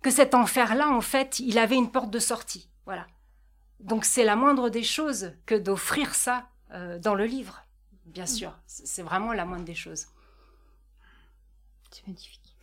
que 0.06 0.12
cet 0.12 0.36
enfer-là, 0.36 0.89
en 0.89 1.01
fait, 1.01 1.39
il 1.39 1.58
avait 1.58 1.74
une 1.76 1.89
porte 1.89 2.12
de 2.12 2.20
sortie. 2.20 2.70
Voilà. 2.86 3.08
Donc 3.80 4.06
c'est 4.06 4.24
la 4.24 4.36
moindre 4.36 4.70
des 4.70 4.84
choses 4.84 5.34
que 5.47 5.56
d'offrir 5.56 6.14
ça 6.14 6.47
euh, 6.74 6.99
dans 6.99 7.16
le 7.16 7.26
livre, 7.26 7.66
bien 8.06 8.28
sûr. 8.28 8.56
C'est 8.68 9.01
vraiment 9.01 9.34
la 9.34 9.45
moindre 9.45 9.66
des 9.66 9.74
choses. 9.74 10.06
C'est 11.89 12.06
magnifique. 12.06 12.56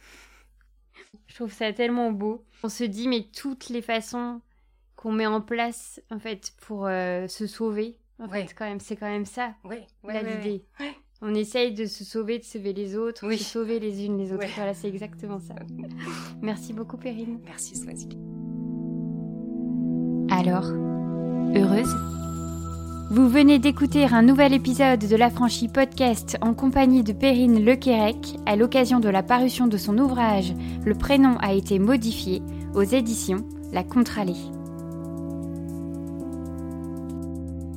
Je 1.27 1.35
trouve 1.35 1.53
ça 1.53 1.73
tellement 1.73 2.13
beau. 2.13 2.47
On 2.63 2.69
se 2.69 2.85
dit, 2.85 3.09
mais 3.09 3.27
toutes 3.37 3.71
les 3.71 3.83
façons 3.83 4.41
qu'on 4.95 5.11
met 5.11 5.27
en 5.27 5.41
place, 5.41 6.01
en 6.13 6.21
fait, 6.21 6.53
pour 6.61 6.87
euh, 6.87 7.27
se 7.27 7.49
sauver, 7.49 7.99
en 8.21 8.29
fait, 8.29 8.55
quand 8.57 8.67
même, 8.67 8.79
c'est 8.79 8.95
quand 8.95 9.11
même 9.11 9.27
ça, 9.27 9.53
oui, 9.65 9.79
l'idée 10.05 10.65
on 11.23 11.35
essaye 11.35 11.73
de 11.73 11.87
se 11.87 12.05
sauver, 12.05 12.41
de 12.41 12.45
sauver 12.45 12.73
les 12.73 12.97
autres, 12.97 13.29
de 13.29 13.37
sauver 13.37 13.79
les 13.79 14.05
unes 14.05 14.19
les 14.19 14.33
autres. 14.33 14.45
Voilà, 14.57 14.75
c'est 14.75 14.89
exactement 14.89 15.39
ça. 15.39 15.55
Merci 16.43 16.73
beaucoup, 16.73 16.97
Perrine. 16.97 17.39
Merci, 17.45 17.77
Swazik. 17.77 18.19
Alors, 20.31 20.67
heureuse? 21.55 21.95
Vous 23.13 23.29
venez 23.29 23.59
d'écouter 23.59 24.05
un 24.07 24.23
nouvel 24.23 24.53
épisode 24.53 25.07
de 25.07 25.17
l'Affranchi 25.17 25.69
Podcast 25.69 26.39
en 26.41 26.55
compagnie 26.55 27.05
de 27.05 27.13
Perrine 27.13 27.65
Lequérec 27.65 28.39
à 28.47 28.57
l'occasion 28.57 28.99
de 28.99 29.09
la 29.09 29.23
parution 29.23 29.69
de 29.69 29.77
son 29.77 29.99
ouvrage 29.99 30.55
Le 30.85 30.95
prénom 30.95 31.37
a 31.39 31.53
été 31.53 31.79
modifié 31.79 32.43
aux 32.75 32.83
éditions 32.83 33.47
La 33.71 33.85
Contralée. 33.85 34.33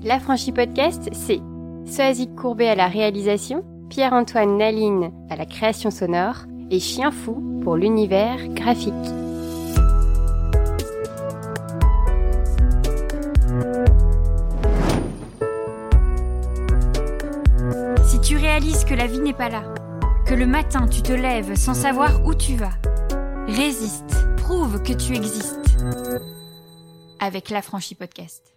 L'Affranchi 0.03 0.51
Podcast, 0.51 1.09
c'est 1.11 1.41
Soazic 1.85 2.35
Courbet 2.35 2.67
à 2.67 2.75
la 2.75 2.87
réalisation, 2.87 3.63
Pierre-Antoine 3.89 4.57
Naline 4.57 5.11
à 5.29 5.35
la 5.35 5.45
création 5.45 5.91
sonore 5.91 6.45
et 6.71 6.79
Chien 6.79 7.11
Fou 7.11 7.61
pour 7.63 7.77
l'univers 7.77 8.47
graphique. 8.49 8.93
Si 18.03 18.19
tu 18.21 18.35
réalises 18.35 18.83
que 18.85 18.95
la 18.95 19.07
vie 19.07 19.19
n'est 19.19 19.33
pas 19.33 19.49
là, 19.49 19.63
que 20.25 20.33
le 20.33 20.47
matin 20.47 20.87
tu 20.87 21.01
te 21.01 21.13
lèves 21.13 21.55
sans 21.55 21.75
savoir 21.75 22.25
où 22.25 22.33
tu 22.33 22.55
vas, 22.55 22.73
résiste, 23.47 24.27
prouve 24.37 24.81
que 24.81 24.93
tu 24.93 25.15
existes. 25.15 25.77
Avec 27.19 27.49
l'affranchi 27.49 27.95
podcast. 27.95 28.54